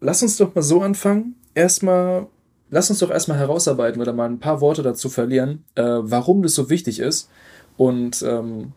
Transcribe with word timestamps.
lass 0.00 0.22
uns 0.22 0.36
doch 0.36 0.54
mal 0.54 0.62
so 0.62 0.80
anfangen. 0.82 1.36
Erstmal, 1.54 2.26
lass 2.70 2.90
uns 2.90 3.00
doch 3.00 3.10
erstmal 3.10 3.38
herausarbeiten 3.38 4.00
oder 4.00 4.12
mal 4.12 4.28
ein 4.28 4.38
paar 4.38 4.60
Worte 4.60 4.82
dazu 4.82 5.08
verlieren, 5.08 5.64
äh, 5.74 5.82
warum 5.82 6.42
das 6.42 6.54
so 6.54 6.70
wichtig 6.70 7.00
ist. 7.00 7.28
Und 7.76 8.22
ähm, 8.22 8.72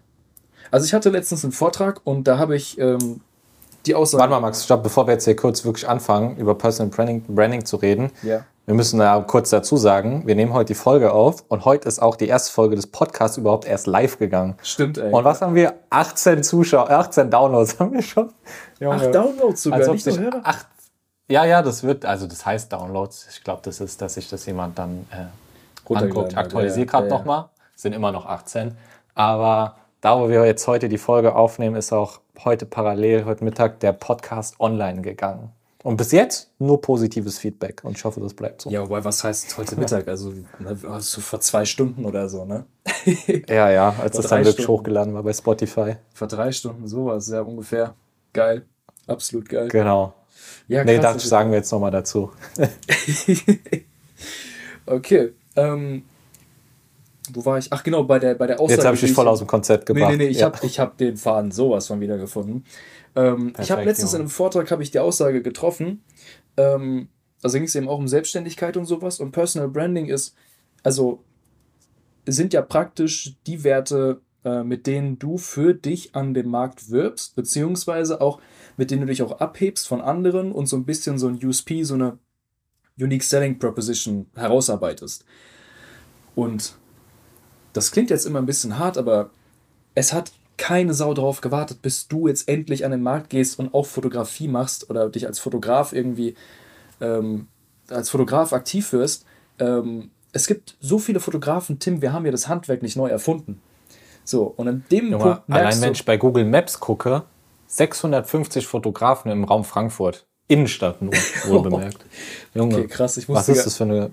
also 0.69 0.85
ich 0.85 0.93
hatte 0.93 1.09
letztens 1.09 1.43
einen 1.43 1.51
Vortrag 1.51 2.01
und 2.03 2.27
da 2.27 2.37
habe 2.37 2.55
ich 2.55 2.77
ähm, 2.79 3.21
die 3.85 3.95
Aussage. 3.95 4.21
Warte 4.21 4.31
mal, 4.31 4.39
Max, 4.39 4.63
stopp, 4.63 4.83
bevor 4.83 5.07
wir 5.07 5.13
jetzt 5.13 5.25
hier 5.25 5.35
kurz 5.35 5.65
wirklich 5.65 5.87
anfangen, 5.87 6.37
über 6.37 6.55
Personal 6.55 6.91
Branding, 6.91 7.23
Branding 7.27 7.65
zu 7.65 7.77
reden. 7.77 8.11
Ja. 8.23 8.45
Wir 8.67 8.75
müssen 8.75 8.99
da 8.99 9.19
kurz 9.21 9.49
dazu 9.49 9.75
sagen, 9.75 10.27
wir 10.27 10.35
nehmen 10.35 10.53
heute 10.53 10.67
die 10.67 10.75
Folge 10.75 11.11
auf 11.11 11.43
und 11.47 11.65
heute 11.65 11.87
ist 11.87 11.99
auch 11.99 12.15
die 12.15 12.27
erste 12.27 12.53
Folge 12.53 12.75
des 12.75 12.87
Podcasts 12.87 13.37
überhaupt 13.37 13.65
erst 13.65 13.87
live 13.87 14.19
gegangen. 14.19 14.55
Stimmt, 14.61 14.99
ey. 14.99 15.11
Und 15.11 15.23
was 15.23 15.41
haben 15.41 15.55
wir? 15.55 15.73
18 15.89 16.43
Zuschauer, 16.43 16.89
18 16.89 17.31
Downloads 17.31 17.79
haben 17.79 17.91
wir 17.91 18.03
schon. 18.03 18.31
Junge. 18.79 18.95
Ach, 18.95 19.11
Downloads 19.11 19.63
sogar, 19.63 19.91
nicht 19.91 20.05
nur 20.05 20.19
Hörer? 20.19 20.41
acht, 20.43 20.67
ja, 21.29 21.45
ja, 21.45 21.61
das 21.61 21.83
wird, 21.83 22.05
also 22.05 22.27
das 22.27 22.45
heißt 22.45 22.71
Downloads. 22.71 23.27
Ich 23.31 23.43
glaube, 23.43 23.61
das 23.63 23.79
ist, 23.79 24.01
dass 24.01 24.15
sich 24.15 24.29
das 24.29 24.45
jemand 24.45 24.77
dann 24.77 25.07
äh, 25.11 25.93
anguckt. 25.93 26.35
hat, 26.35 26.45
Aktualisiert 26.45 26.87
ja, 26.87 26.91
gerade 26.91 27.07
ja, 27.07 27.13
ja. 27.13 27.17
nochmal. 27.17 27.49
Sind 27.75 27.93
immer 27.93 28.11
noch 28.11 28.25
18. 28.25 28.77
Aber 29.15 29.75
da, 30.01 30.19
wo 30.19 30.29
wir 30.29 30.45
jetzt 30.45 30.67
heute 30.67 30.89
die 30.89 30.97
Folge 30.97 31.35
aufnehmen, 31.35 31.75
ist 31.75 31.93
auch 31.93 32.21
heute 32.43 32.65
parallel, 32.65 33.25
heute 33.25 33.43
Mittag, 33.43 33.79
der 33.79 33.93
Podcast 33.93 34.59
online 34.59 35.01
gegangen. 35.01 35.51
Und 35.83 35.97
bis 35.97 36.11
jetzt 36.11 36.51
nur 36.59 36.79
positives 36.79 37.39
Feedback 37.39 37.81
und 37.83 37.97
ich 37.97 38.05
hoffe, 38.05 38.19
das 38.19 38.35
bleibt 38.35 38.61
so. 38.61 38.69
Ja, 38.69 38.81
wobei, 38.81 39.03
was 39.03 39.23
heißt 39.23 39.57
heute 39.57 39.75
Mittag? 39.77 40.07
Also, 40.07 40.31
ne, 40.59 40.75
vor 40.75 41.39
zwei 41.39 41.65
Stunden 41.65 42.05
oder 42.05 42.29
so, 42.29 42.45
ne? 42.45 42.65
Ja, 43.49 43.71
ja, 43.71 43.89
als 43.89 44.15
Vor 44.15 44.21
das 44.21 44.27
dann 44.27 44.45
wirklich 44.45 44.67
hochgeladen 44.67 45.13
war 45.15 45.23
bei 45.23 45.33
Spotify. 45.33 45.95
vor 46.13 46.27
drei 46.27 46.51
Stunden, 46.51 46.87
sowas, 46.87 47.29
ja, 47.29 47.41
ungefähr. 47.41 47.95
Geil. 48.31 48.65
Absolut 49.07 49.49
geil. 49.49 49.69
Genau. 49.69 50.13
Ja, 50.67 50.83
Nee, 50.83 50.99
das 50.99 51.23
sagen 51.23 51.51
wir 51.51 51.57
jetzt 51.57 51.71
nochmal 51.71 51.91
dazu. 51.91 52.31
Okay. 54.85 55.31
Ähm, 55.55 56.03
wo 57.33 57.45
war 57.45 57.57
ich? 57.57 57.71
Ach 57.71 57.83
genau, 57.83 58.03
bei 58.03 58.19
der, 58.19 58.35
bei 58.35 58.47
der 58.47 58.59
Aussage. 58.59 58.73
Jetzt 58.77 58.85
habe 58.85 58.95
ich 58.95 59.01
dich 59.01 59.13
voll 59.13 59.27
aus 59.27 59.39
dem 59.39 59.47
Konzept 59.47 59.87
Nee, 59.89 59.93
gebracht. 59.95 60.11
nee, 60.11 60.17
nee, 60.17 60.27
ich 60.29 60.39
Ja. 60.39 60.45
habe 60.51 60.57
hab 60.67 60.97
den 60.97 61.17
Faden 61.17 61.51
sowas 61.51 61.87
von 61.87 61.99
wiedergefunden. 62.01 62.65
Ähm, 63.15 63.53
ich 63.59 63.71
habe 63.71 63.83
letztens 63.83 64.13
in 64.13 64.21
einem 64.21 64.29
Vortrag 64.29 64.71
habe 64.71 64.83
ich 64.83 64.91
die 64.91 64.99
Aussage 64.99 65.41
getroffen. 65.41 66.03
Ähm, 66.57 67.09
also 67.43 67.57
ging 67.57 67.65
es 67.65 67.75
eben 67.75 67.87
auch 67.89 67.97
um 67.97 68.07
Selbstständigkeit 68.07 68.75
und 68.77 68.85
sowas. 68.85 69.19
Und 69.19 69.31
Personal 69.31 69.69
Branding 69.69 70.07
ist, 70.07 70.35
also 70.83 71.23
sind 72.25 72.53
ja 72.53 72.61
praktisch 72.61 73.35
die 73.47 73.63
Werte, 73.63 74.21
äh, 74.43 74.63
mit 74.63 74.87
denen 74.87 75.19
du 75.19 75.37
für 75.37 75.73
dich 75.73 76.15
an 76.15 76.33
dem 76.33 76.49
Markt 76.49 76.89
wirbst, 76.89 77.35
beziehungsweise 77.35 78.21
auch 78.21 78.39
mit 78.77 78.91
denen 78.91 79.01
du 79.01 79.07
dich 79.07 79.21
auch 79.21 79.39
abhebst 79.39 79.87
von 79.87 80.01
anderen 80.01 80.51
und 80.51 80.67
so 80.67 80.77
ein 80.77 80.85
bisschen 80.85 81.19
so 81.19 81.27
ein 81.27 81.39
USP, 81.43 81.83
so 81.83 81.93
eine 81.93 82.17
Unique 82.99 83.23
Selling 83.23 83.59
Proposition 83.59 84.27
herausarbeitest. 84.35 85.25
Und 86.35 86.75
das 87.73 87.91
klingt 87.91 88.09
jetzt 88.09 88.25
immer 88.25 88.39
ein 88.39 88.45
bisschen 88.45 88.77
hart, 88.77 88.97
aber 88.97 89.29
es 89.95 90.13
hat 90.13 90.31
keine 90.57 90.93
Sau 90.93 91.13
drauf 91.13 91.41
gewartet, 91.41 91.81
bis 91.81 92.07
du 92.07 92.27
jetzt 92.27 92.47
endlich 92.47 92.85
an 92.85 92.91
den 92.91 93.01
Markt 93.01 93.29
gehst 93.29 93.57
und 93.59 93.73
auch 93.73 93.85
Fotografie 93.85 94.47
machst 94.47 94.89
oder 94.89 95.09
dich 95.09 95.25
als 95.25 95.39
Fotograf 95.39 95.93
irgendwie 95.93 96.35
ähm, 96.99 97.47
als 97.89 98.09
Fotograf 98.09 98.53
aktiv 98.53 98.93
wirst. 98.93 99.25
Ähm, 99.59 100.11
es 100.33 100.47
gibt 100.47 100.77
so 100.79 100.99
viele 100.99 101.19
Fotografen, 101.19 101.79
Tim, 101.79 102.01
wir 102.01 102.13
haben 102.13 102.25
ja 102.25 102.31
das 102.31 102.47
Handwerk 102.47 102.81
nicht 102.81 102.95
neu 102.95 103.09
erfunden. 103.09 103.61
So, 104.31 104.53
und 104.55 104.69
an 104.69 104.85
dem 104.89 105.11
Junge, 105.11 105.23
Punkt 105.23 105.41
allein 105.49 105.63
merkst 105.63 105.81
wenn 105.81 105.87
du, 105.89 105.93
ich 105.93 106.05
bei 106.05 106.15
Google 106.15 106.45
Maps 106.45 106.79
gucke, 106.79 107.23
650 107.67 108.65
Fotografen 108.65 109.29
im 109.29 109.43
Raum 109.43 109.65
Frankfurt. 109.65 110.25
Innenstadt 110.47 111.01
nur, 111.01 111.13
wohl 111.47 111.61
bemerkt. 111.63 112.05
Junge, 112.53 112.77
okay, 112.77 112.87
krass, 112.87 113.17
ich 113.17 113.27
was 113.27 113.49
ist 113.49 113.65
das 113.65 113.75
für 113.75 113.83
eine 113.83 114.11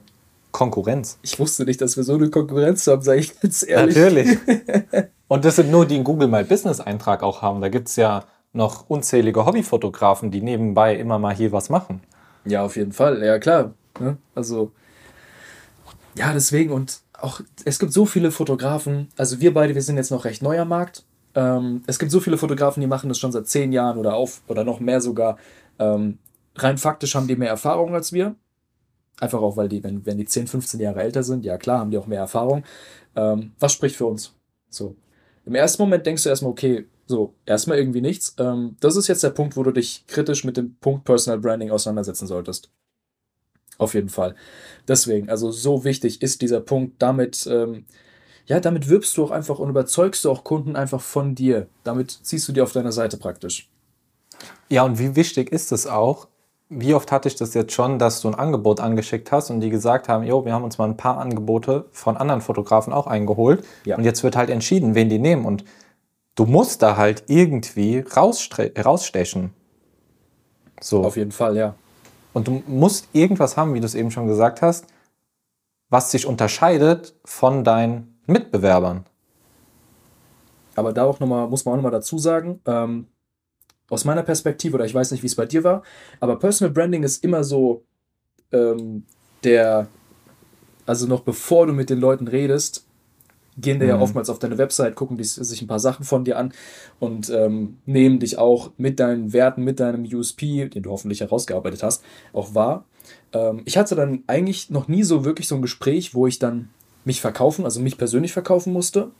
Konkurrenz? 0.50 1.20
ich 1.22 1.38
wusste 1.38 1.64
nicht, 1.64 1.80
dass 1.80 1.96
wir 1.96 2.02
so 2.02 2.14
eine 2.14 2.30
Konkurrenz 2.30 2.84
haben, 2.88 3.02
sage 3.02 3.20
ich 3.20 3.40
ganz 3.40 3.64
ehrlich. 3.66 3.96
Natürlich. 3.96 4.38
Und 5.28 5.44
das 5.44 5.54
sind 5.54 5.70
nur 5.70 5.86
die 5.86 5.94
einen 5.94 6.04
Google 6.04 6.26
My 6.26 6.42
Business 6.42 6.80
Eintrag 6.80 7.22
auch 7.22 7.40
haben. 7.40 7.60
Da 7.60 7.68
gibt 7.68 7.86
es 7.86 7.94
ja 7.94 8.24
noch 8.52 8.90
unzählige 8.90 9.46
Hobbyfotografen, 9.46 10.32
die 10.32 10.40
nebenbei 10.40 10.96
immer 10.96 11.20
mal 11.20 11.34
hier 11.34 11.52
was 11.52 11.68
machen. 11.68 12.00
Ja, 12.44 12.64
auf 12.64 12.74
jeden 12.74 12.92
Fall. 12.92 13.22
Ja, 13.22 13.38
klar. 13.38 13.74
Ne? 14.00 14.16
Also, 14.34 14.72
ja, 16.16 16.32
deswegen 16.32 16.72
und 16.72 17.02
auch, 17.18 17.40
es 17.64 17.78
gibt 17.78 17.92
so 17.92 18.06
viele 18.06 18.30
Fotografen, 18.30 19.08
also 19.16 19.40
wir 19.40 19.52
beide, 19.52 19.74
wir 19.74 19.82
sind 19.82 19.96
jetzt 19.96 20.10
noch 20.10 20.24
recht 20.24 20.42
neu 20.42 20.58
am 20.58 20.68
Markt. 20.68 21.04
Ähm, 21.34 21.82
es 21.86 21.98
gibt 21.98 22.10
so 22.10 22.20
viele 22.20 22.38
Fotografen, 22.38 22.80
die 22.80 22.86
machen 22.86 23.08
das 23.08 23.18
schon 23.18 23.32
seit 23.32 23.46
zehn 23.48 23.72
Jahren 23.72 23.98
oder 23.98 24.14
auf 24.14 24.40
oder 24.48 24.64
noch 24.64 24.80
mehr 24.80 25.00
sogar. 25.00 25.36
Ähm, 25.78 26.18
rein 26.56 26.78
faktisch 26.78 27.14
haben 27.14 27.28
die 27.28 27.36
mehr 27.36 27.50
Erfahrung 27.50 27.94
als 27.94 28.12
wir. 28.12 28.34
Einfach 29.20 29.40
auch, 29.40 29.56
weil 29.56 29.68
die, 29.68 29.82
wenn, 29.82 30.06
wenn 30.06 30.16
die 30.16 30.24
10, 30.24 30.46
15 30.46 30.80
Jahre 30.80 31.02
älter 31.02 31.22
sind, 31.22 31.44
ja 31.44 31.58
klar, 31.58 31.80
haben 31.80 31.90
die 31.90 31.98
auch 31.98 32.06
mehr 32.06 32.20
Erfahrung. 32.20 32.64
Ähm, 33.16 33.52
was 33.58 33.72
spricht 33.72 33.96
für 33.96 34.06
uns? 34.06 34.32
So. 34.70 34.94
Im 35.44 35.54
ersten 35.54 35.82
Moment 35.82 36.06
denkst 36.06 36.22
du 36.22 36.28
erstmal, 36.28 36.52
okay, 36.52 36.86
so, 37.06 37.34
erstmal 37.46 37.78
irgendwie 37.78 38.00
nichts. 38.00 38.34
Ähm, 38.38 38.76
das 38.80 38.96
ist 38.96 39.08
jetzt 39.08 39.24
der 39.24 39.30
Punkt, 39.30 39.56
wo 39.56 39.62
du 39.62 39.72
dich 39.72 40.04
kritisch 40.06 40.44
mit 40.44 40.56
dem 40.56 40.76
Punkt 40.76 41.04
Personal 41.04 41.40
Branding 41.40 41.70
auseinandersetzen 41.70 42.26
solltest. 42.26 42.70
Auf 43.78 43.94
jeden 43.94 44.08
Fall. 44.08 44.34
Deswegen, 44.88 45.30
also 45.30 45.50
so 45.52 45.84
wichtig 45.84 46.20
ist 46.20 46.42
dieser 46.42 46.60
Punkt. 46.60 47.00
Damit, 47.00 47.48
ähm, 47.50 47.84
ja, 48.46 48.58
damit 48.60 48.88
wirbst 48.88 49.16
du 49.16 49.24
auch 49.24 49.30
einfach 49.30 49.58
und 49.60 49.70
überzeugst 49.70 50.24
du 50.24 50.30
auch 50.30 50.42
Kunden 50.44 50.74
einfach 50.76 51.00
von 51.00 51.34
dir. 51.34 51.68
Damit 51.84 52.10
ziehst 52.10 52.48
du 52.48 52.52
die 52.52 52.60
auf 52.60 52.72
deiner 52.72 52.92
Seite 52.92 53.16
praktisch. 53.16 53.68
Ja, 54.68 54.82
und 54.82 54.98
wie 54.98 55.14
wichtig 55.16 55.52
ist 55.52 55.70
es 55.72 55.86
auch? 55.86 56.28
Wie 56.70 56.92
oft 56.92 57.10
hatte 57.12 57.28
ich 57.28 57.36
das 57.36 57.54
jetzt 57.54 57.72
schon, 57.72 57.98
dass 57.98 58.20
du 58.20 58.28
ein 58.28 58.34
Angebot 58.34 58.80
angeschickt 58.80 59.32
hast 59.32 59.50
und 59.50 59.60
die 59.60 59.70
gesagt 59.70 60.08
haben, 60.08 60.24
jo, 60.24 60.44
wir 60.44 60.52
haben 60.52 60.64
uns 60.64 60.76
mal 60.76 60.84
ein 60.84 60.98
paar 60.98 61.18
Angebote 61.18 61.86
von 61.92 62.16
anderen 62.18 62.42
Fotografen 62.42 62.92
auch 62.92 63.06
eingeholt 63.06 63.64
Ja. 63.84 63.96
und 63.96 64.04
jetzt 64.04 64.22
wird 64.22 64.36
halt 64.36 64.50
entschieden, 64.50 64.94
wen 64.94 65.08
die 65.08 65.18
nehmen 65.18 65.46
und 65.46 65.64
du 66.34 66.44
musst 66.44 66.82
da 66.82 66.98
halt 66.98 67.24
irgendwie 67.28 68.04
rausstechen. 68.14 69.54
So. 70.80 71.04
Auf 71.04 71.16
jeden 71.16 71.32
Fall, 71.32 71.56
ja. 71.56 71.74
Und 72.38 72.46
du 72.46 72.62
musst 72.68 73.08
irgendwas 73.14 73.56
haben, 73.56 73.74
wie 73.74 73.80
du 73.80 73.86
es 73.86 73.96
eben 73.96 74.12
schon 74.12 74.28
gesagt 74.28 74.62
hast, 74.62 74.86
was 75.90 76.12
sich 76.12 76.24
unterscheidet 76.24 77.16
von 77.24 77.64
deinen 77.64 78.20
Mitbewerbern. 78.26 79.04
Aber 80.76 80.92
da 80.92 81.02
auch 81.02 81.18
noch 81.18 81.26
mal, 81.26 81.48
muss 81.48 81.64
man 81.64 81.72
auch 81.72 81.76
nochmal 81.78 81.90
dazu 81.90 82.16
sagen, 82.16 82.60
ähm, 82.64 83.08
aus 83.90 84.04
meiner 84.04 84.22
Perspektive, 84.22 84.76
oder 84.76 84.84
ich 84.84 84.94
weiß 84.94 85.10
nicht, 85.10 85.24
wie 85.24 85.26
es 85.26 85.34
bei 85.34 85.46
dir 85.46 85.64
war, 85.64 85.82
aber 86.20 86.38
Personal 86.38 86.72
Branding 86.72 87.02
ist 87.02 87.24
immer 87.24 87.42
so 87.42 87.82
ähm, 88.52 89.04
der, 89.42 89.88
also 90.86 91.08
noch 91.08 91.22
bevor 91.22 91.66
du 91.66 91.72
mit 91.72 91.90
den 91.90 91.98
Leuten 91.98 92.28
redest, 92.28 92.86
gehen 93.60 93.80
ja 93.82 93.96
Mhm. 93.96 94.02
oftmals 94.02 94.30
auf 94.30 94.38
deine 94.38 94.58
Website, 94.58 94.94
gucken 94.94 95.16
die, 95.16 95.24
sich 95.24 95.60
ein 95.62 95.68
paar 95.68 95.80
Sachen 95.80 96.04
von 96.04 96.24
dir 96.24 96.38
an 96.38 96.52
und 97.00 97.28
ähm, 97.30 97.78
nehmen 97.86 98.20
dich 98.20 98.38
auch 98.38 98.70
mit 98.76 99.00
deinen 99.00 99.32
Werten, 99.32 99.64
mit 99.64 99.80
deinem 99.80 100.04
USP, 100.04 100.68
den 100.68 100.82
du 100.82 100.90
hoffentlich 100.90 101.20
herausgearbeitet 101.20 101.82
hast, 101.82 102.02
auch 102.32 102.54
wahr. 102.54 102.84
Ähm, 103.32 103.62
ich 103.64 103.76
hatte 103.76 103.94
dann 103.94 104.22
eigentlich 104.26 104.70
noch 104.70 104.88
nie 104.88 105.02
so 105.02 105.24
wirklich 105.24 105.48
so 105.48 105.54
ein 105.56 105.62
Gespräch, 105.62 106.14
wo 106.14 106.26
ich 106.26 106.38
dann 106.38 106.70
mich 107.04 107.20
verkaufen, 107.20 107.64
also 107.64 107.80
mich 107.80 107.98
persönlich 107.98 108.32
verkaufen 108.32 108.72
musste. 108.72 109.10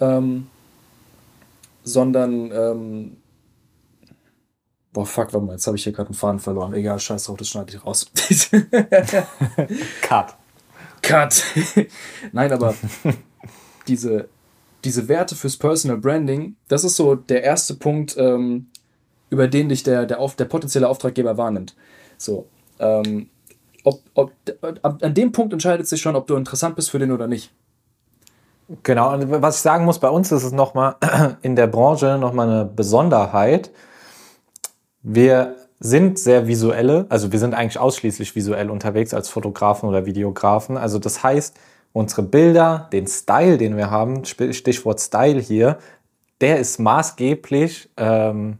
Ähm, 0.00 0.46
sondern, 1.84 2.52
ähm, 2.52 3.16
boah, 4.92 5.06
fuck, 5.06 5.32
warte 5.32 5.40
mal, 5.46 5.52
jetzt 5.52 5.66
habe 5.66 5.76
ich 5.76 5.84
hier 5.84 5.92
gerade 5.92 6.08
einen 6.08 6.14
Faden 6.14 6.38
verloren. 6.38 6.74
Egal, 6.74 6.98
scheiß 7.00 7.24
drauf, 7.24 7.36
das 7.36 7.48
schneide 7.48 7.74
ich 7.74 7.84
raus. 7.84 8.10
Cut. 10.02 10.36
Cut. 11.02 11.42
Nein, 12.32 12.52
aber 12.52 12.74
diese, 13.88 14.28
diese 14.84 15.08
Werte 15.08 15.34
fürs 15.34 15.56
Personal 15.56 15.98
Branding, 15.98 16.56
das 16.68 16.84
ist 16.84 16.96
so 16.96 17.14
der 17.14 17.42
erste 17.42 17.74
Punkt, 17.74 18.16
ähm, 18.16 18.66
über 19.30 19.48
den 19.48 19.68
dich 19.68 19.82
der, 19.82 20.06
der, 20.06 20.20
auf, 20.20 20.36
der 20.36 20.46
potenzielle 20.46 20.88
Auftraggeber 20.88 21.36
wahrnimmt. 21.36 21.74
So, 22.16 22.46
ähm, 22.78 23.28
ob, 23.84 24.00
ob, 24.14 24.32
an 24.82 25.14
dem 25.14 25.32
Punkt 25.32 25.52
entscheidet 25.52 25.86
sich 25.86 26.00
schon, 26.00 26.16
ob 26.16 26.26
du 26.26 26.36
interessant 26.36 26.76
bist 26.76 26.90
für 26.90 26.98
den 26.98 27.12
oder 27.12 27.26
nicht. 27.26 27.52
Genau, 28.82 29.14
und 29.14 29.30
was 29.42 29.56
ich 29.56 29.62
sagen 29.62 29.86
muss, 29.86 29.98
bei 29.98 30.10
uns 30.10 30.30
ist 30.30 30.44
es 30.44 30.52
nochmal 30.52 30.96
in 31.42 31.56
der 31.56 31.66
Branche 31.66 32.18
nochmal 32.18 32.48
eine 32.48 32.64
Besonderheit. 32.66 33.70
Wir 35.02 35.56
sind 35.80 36.18
sehr 36.18 36.46
visuelle, 36.48 37.06
also 37.08 37.32
wir 37.32 37.38
sind 37.38 37.54
eigentlich 37.54 37.78
ausschließlich 37.78 38.34
visuell 38.34 38.68
unterwegs 38.68 39.14
als 39.14 39.28
Fotografen 39.28 39.88
oder 39.88 40.06
Videografen. 40.06 40.76
Also 40.76 40.98
das 40.98 41.22
heißt, 41.22 41.56
unsere 41.98 42.22
Bilder, 42.22 42.88
den 42.92 43.06
Style, 43.06 43.58
den 43.58 43.76
wir 43.76 43.90
haben, 43.90 44.24
Stichwort 44.24 45.00
Style 45.00 45.40
hier, 45.40 45.78
der 46.40 46.58
ist 46.58 46.78
maßgeblich 46.78 47.90
ähm, 47.96 48.58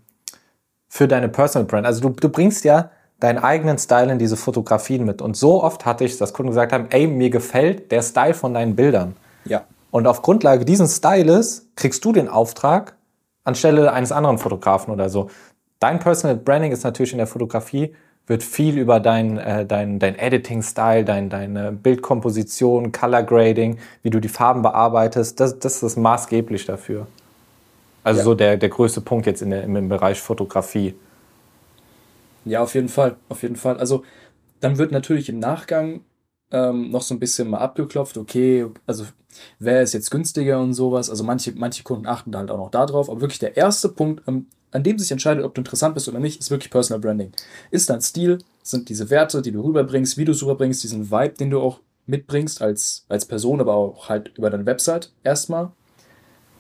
für 0.89 1.07
deine 1.07 1.29
Personal 1.29 1.67
Brand. 1.67 1.87
Also 1.87 2.01
du, 2.01 2.09
du 2.09 2.29
bringst 2.29 2.65
ja 2.65 2.91
deinen 3.21 3.39
eigenen 3.39 3.79
Style 3.79 4.11
in 4.11 4.19
diese 4.19 4.37
Fotografien 4.37 5.05
mit. 5.05 5.23
Und 5.23 5.37
so 5.37 5.63
oft 5.63 5.87
hatte 5.87 6.05
ich, 6.05 6.19
dass 6.19 6.33
Kunden 6.33 6.51
gesagt 6.51 6.73
haben, 6.73 6.87
ey, 6.91 7.07
mir 7.07 7.31
gefällt 7.31 7.93
der 7.93 8.03
Style 8.03 8.35
von 8.35 8.55
deinen 8.55 8.75
Bildern. 8.75 9.17
Ja. 9.45 9.65
Und 9.91 10.07
auf 10.07 10.23
Grundlage 10.23 10.65
dieses 10.65 10.97
Styles 10.97 11.69
kriegst 11.77 12.05
du 12.05 12.13
den 12.13 12.29
Auftrag 12.29 12.97
anstelle 13.45 13.93
eines 13.93 14.13
anderen 14.13 14.39
Fotografen 14.39 14.93
oder 14.93 15.09
so. 15.09 15.31
Dein 15.79 16.01
Personal 16.01 16.37
Branding 16.37 16.73
ist 16.73 16.83
natürlich 16.83 17.13
in 17.13 17.19
der 17.19 17.29
Fotografie 17.29 17.95
wird 18.29 18.43
viel 18.43 18.79
über 18.79 19.01
dein, 19.01 19.39
äh, 19.39 19.67
dein, 19.67 19.99
dein 19.99 20.17
Editing-Style, 20.17 21.05
dein, 21.05 21.31
deine 21.31 21.73
Bildkomposition, 21.73 22.93
Color 22.93 23.23
Grading, 23.23 23.79
wie 24.03 24.11
du 24.11 24.21
die 24.21 24.29
Farben 24.29 24.63
bearbeitest. 24.63 25.41
Das, 25.41 25.59
das 25.59 25.83
ist 25.83 25.97
maßgeblich 25.97 26.67
dafür. 26.67 27.07
Also 28.05 28.19
Ja. 28.19 28.25
so 28.25 28.35
der, 28.35 28.57
der 28.57 28.69
größte 28.69 29.01
Punkt 29.01 29.27
jetzt 29.27 29.43
in 29.43 29.51
der, 29.51 29.65
im 29.65 29.89
Bereich 29.89 30.21
Fotografie. 30.21 30.95
Ja, 32.45 32.63
auf 32.63 32.75
jeden 32.75 32.89
Fall, 32.89 33.17
auf 33.29 33.43
jeden 33.43 33.57
Fall. 33.57 33.79
Also 33.79 34.05
dann 34.61 34.79
wird 34.79 34.93
natürlich 34.93 35.29
im 35.29 35.39
Nachgang 35.39 36.01
ähm, 36.51 36.91
noch 36.91 37.03
so 37.03 37.15
ein 37.15 37.19
bisschen 37.21 37.51
mal 37.51 37.59
abgeklopft, 37.59 38.17
okay, 38.17 38.67
also 38.87 39.05
wer 39.59 39.83
ist 39.83 39.93
jetzt 39.93 40.11
günstiger 40.11 40.59
und 40.61 40.73
sowas. 40.73 41.11
Also 41.11 41.25
manche, 41.25 41.53
manche 41.55 41.83
Kunden 41.83 42.07
achten 42.07 42.33
da 42.33 42.39
halt 42.39 42.51
auch 42.51 42.57
noch 42.57 42.71
darauf, 42.71 43.11
aber 43.11 43.21
wirklich 43.21 43.39
der 43.39 43.57
erste 43.57 43.89
Punkt, 43.91 44.27
ähm, 44.27 44.47
an 44.71 44.83
dem 44.83 44.99
sich 44.99 45.11
entscheidet, 45.11 45.45
ob 45.45 45.55
du 45.55 45.61
interessant 45.61 45.95
bist 45.95 46.09
oder 46.09 46.21
nicht, 46.21 46.41
ist 46.41 46.51
wirklich 46.51 46.71
Personal 46.71 47.01
Branding. 47.01 47.33
Ist 47.71 47.91
dein 47.91 48.01
Stil, 48.01 48.39
sind 48.63 48.89
diese 48.89 49.11
Werte, 49.11 49.43
die 49.43 49.53
du 49.53 49.63
rüberbringst, 49.63 50.17
wie 50.19 50.25
du 50.25 50.33
es 50.33 50.43
rüberbringst, 50.43 50.83
diesen 50.83 51.11
Vibe, 51.11 51.35
den 51.35 51.51
du 51.51 51.61
auch 51.61 51.81
mitbringst 52.07 52.63
als, 52.63 53.05
als 53.09 53.25
Person, 53.27 53.61
aber 53.61 53.75
auch 53.75 54.09
halt 54.09 54.33
über 54.37 54.51
deine 54.51 54.67
Website 54.67 55.13
erstmal. 55.25 55.71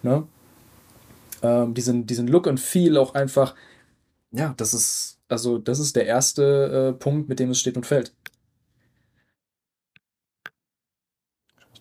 Ne? 0.02 0.26
Ähm, 1.42 1.74
diesen, 1.74 2.06
diesen 2.06 2.28
Look 2.28 2.46
und 2.46 2.60
Feel 2.60 2.96
auch 2.96 3.14
einfach, 3.14 3.54
ja, 4.30 4.54
das 4.56 4.74
ist, 4.74 5.18
also 5.28 5.58
das 5.58 5.78
ist 5.78 5.96
der 5.96 6.06
erste 6.06 6.94
äh, 6.94 6.98
Punkt, 6.98 7.28
mit 7.28 7.38
dem 7.38 7.50
es 7.50 7.60
steht 7.60 7.76
und 7.76 7.86
fällt. 7.86 8.12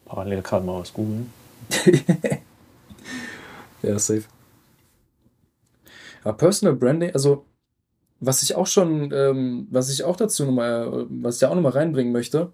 Parallel 0.06 0.42
gerade 0.42 0.66
mal 0.66 0.80
was 0.80 0.94
googeln. 0.94 1.32
Ja, 3.84 4.00
safe. 4.00 4.24
Aber 6.28 6.38
Personal 6.38 6.76
Branding, 6.76 7.12
also 7.14 7.46
was 8.20 8.44
ich 8.44 8.56
auch 8.56 8.68
schon, 8.68 9.12
ähm, 9.14 9.68
was 9.72 9.90
ich 9.90 10.04
auch 10.04 10.18
dazu 10.18 10.46
nochmal, 10.46 11.06
was 11.10 11.36
ich 11.36 11.40
da 11.40 11.50
auch 11.50 11.56
nochmal 11.56 11.72
reinbringen 11.72 12.12
möchte, 12.12 12.52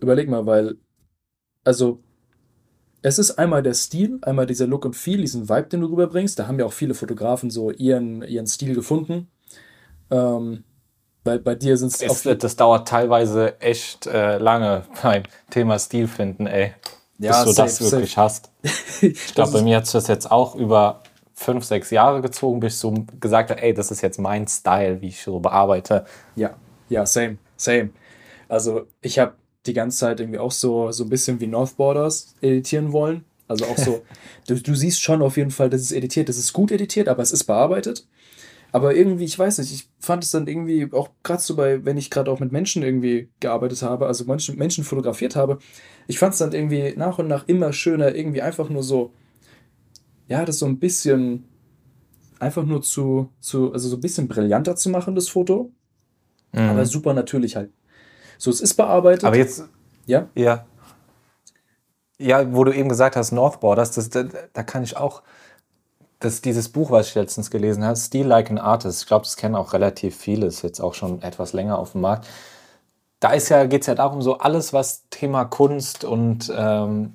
überleg 0.00 0.28
mal, 0.28 0.44
weil, 0.44 0.76
also 1.62 2.00
es 3.02 3.20
ist 3.20 3.38
einmal 3.38 3.62
der 3.62 3.74
Stil, 3.74 4.18
einmal 4.22 4.46
dieser 4.46 4.66
Look 4.66 4.84
und 4.84 4.96
Feel, 4.96 5.20
diesen 5.20 5.48
Vibe, 5.48 5.68
den 5.68 5.82
du 5.82 5.86
rüberbringst. 5.86 6.36
Da 6.36 6.48
haben 6.48 6.58
ja 6.58 6.66
auch 6.66 6.72
viele 6.72 6.94
Fotografen 6.94 7.48
so 7.48 7.70
ihren, 7.70 8.22
ihren 8.22 8.48
Stil 8.48 8.74
gefunden. 8.74 9.28
Ähm, 10.10 10.64
bei, 11.22 11.38
bei 11.38 11.54
dir 11.54 11.76
sind 11.76 11.92
es 11.94 12.22
das 12.22 12.56
dauert 12.56 12.88
teilweise 12.88 13.60
echt 13.60 14.08
äh, 14.08 14.38
lange 14.38 14.82
beim 15.02 15.22
Thema 15.50 15.78
Stil 15.78 16.08
finden, 16.08 16.48
ey. 16.48 16.74
Ja, 17.20 17.44
bis 17.44 17.54
du 17.54 17.62
das 17.62 17.76
safe, 17.76 17.92
wirklich 17.92 18.14
safe. 18.14 18.20
hast. 18.20 18.50
Ich 19.00 19.34
glaube, 19.34 19.52
bei 19.52 19.62
mir 19.62 19.76
hat 19.76 19.86
sich 19.86 19.92
das 19.92 20.08
jetzt 20.08 20.28
auch 20.28 20.56
über 20.56 21.02
fünf, 21.38 21.64
sechs 21.64 21.90
Jahre 21.90 22.20
gezogen, 22.20 22.58
bis 22.58 22.74
ich 22.74 22.80
so 22.80 22.92
gesagt 23.20 23.50
habe, 23.50 23.62
ey, 23.62 23.72
das 23.72 23.92
ist 23.92 24.02
jetzt 24.02 24.18
mein 24.18 24.48
Style, 24.48 25.00
wie 25.00 25.08
ich 25.08 25.22
so 25.22 25.38
bearbeite. 25.38 26.04
Ja, 26.34 26.56
ja, 26.88 27.06
same, 27.06 27.38
same. 27.56 27.90
Also 28.48 28.86
ich 29.02 29.20
habe 29.20 29.34
die 29.64 29.72
ganze 29.72 29.98
Zeit 29.98 30.18
irgendwie 30.18 30.40
auch 30.40 30.50
so, 30.50 30.90
so 30.90 31.04
ein 31.04 31.10
bisschen 31.10 31.40
wie 31.40 31.46
North 31.46 31.76
Borders 31.76 32.34
editieren 32.40 32.92
wollen. 32.92 33.24
Also 33.46 33.66
auch 33.66 33.78
so, 33.78 34.02
du, 34.48 34.60
du 34.60 34.74
siehst 34.74 35.00
schon 35.00 35.22
auf 35.22 35.36
jeden 35.36 35.52
Fall, 35.52 35.70
das 35.70 35.82
ist 35.82 35.92
editiert, 35.92 36.28
das 36.28 36.38
ist 36.38 36.52
gut 36.52 36.72
editiert, 36.72 37.08
aber 37.08 37.22
es 37.22 37.30
ist 37.30 37.44
bearbeitet. 37.44 38.04
Aber 38.72 38.94
irgendwie, 38.94 39.24
ich 39.24 39.38
weiß 39.38 39.58
nicht, 39.58 39.72
ich 39.72 39.88
fand 40.00 40.24
es 40.24 40.32
dann 40.32 40.48
irgendwie 40.48 40.92
auch 40.92 41.08
gerade 41.22 41.40
so 41.40 41.54
bei, 41.54 41.84
wenn 41.84 41.96
ich 41.96 42.10
gerade 42.10 42.30
auch 42.30 42.40
mit 42.40 42.50
Menschen 42.50 42.82
irgendwie 42.82 43.28
gearbeitet 43.38 43.80
habe, 43.82 44.06
also 44.06 44.24
Menschen, 44.24 44.56
Menschen 44.56 44.84
fotografiert 44.84 45.36
habe, 45.36 45.58
ich 46.08 46.18
fand 46.18 46.32
es 46.32 46.40
dann 46.40 46.52
irgendwie 46.52 46.94
nach 46.96 47.18
und 47.18 47.28
nach 47.28 47.46
immer 47.46 47.72
schöner, 47.72 48.14
irgendwie 48.14 48.42
einfach 48.42 48.68
nur 48.68 48.82
so, 48.82 49.12
ja, 50.28 50.44
das 50.44 50.58
so 50.58 50.66
ein 50.66 50.78
bisschen, 50.78 51.44
einfach 52.38 52.64
nur 52.64 52.82
zu, 52.82 53.30
zu 53.40 53.72
also 53.72 53.88
so 53.88 53.96
ein 53.96 54.00
bisschen 54.00 54.28
brillanter 54.28 54.76
zu 54.76 54.90
machen, 54.90 55.14
das 55.14 55.28
Foto. 55.28 55.72
Aber 56.52 56.86
super 56.86 57.14
natürlich 57.14 57.56
halt. 57.56 57.70
So, 58.38 58.50
es 58.50 58.60
ist 58.60 58.74
bearbeitet. 58.74 59.24
Aber 59.24 59.36
jetzt, 59.36 59.64
ja, 60.06 60.28
ja. 60.34 60.66
Ja, 62.18 62.52
wo 62.54 62.64
du 62.64 62.74
eben 62.74 62.88
gesagt 62.88 63.16
hast, 63.16 63.32
North 63.32 63.60
Borders, 63.60 63.92
das, 63.92 64.10
da, 64.10 64.24
da 64.24 64.62
kann 64.62 64.82
ich 64.82 64.96
auch, 64.96 65.22
das, 66.18 66.40
dieses 66.40 66.68
Buch, 66.68 66.90
was 66.90 67.08
ich 67.08 67.14
letztens 67.14 67.50
gelesen 67.50 67.84
habe, 67.84 67.96
Steal 67.96 68.26
Like 68.26 68.50
an 68.50 68.58
Artist, 68.58 69.02
ich 69.02 69.06
glaube, 69.06 69.24
das 69.24 69.36
kennen 69.36 69.54
auch 69.54 69.72
relativ 69.72 70.16
viele, 70.16 70.46
ist 70.46 70.62
jetzt 70.62 70.80
auch 70.80 70.94
schon 70.94 71.22
etwas 71.22 71.52
länger 71.52 71.78
auf 71.78 71.92
dem 71.92 72.00
Markt. 72.00 72.26
Da 73.20 73.32
ist 73.32 73.50
ja, 73.50 73.66
geht 73.66 73.82
es 73.82 73.86
ja 73.86 73.94
darum, 73.94 74.22
so 74.22 74.38
alles, 74.38 74.72
was 74.72 75.04
Thema 75.10 75.44
Kunst 75.44 76.04
und 76.04 76.52
ähm, 76.56 77.14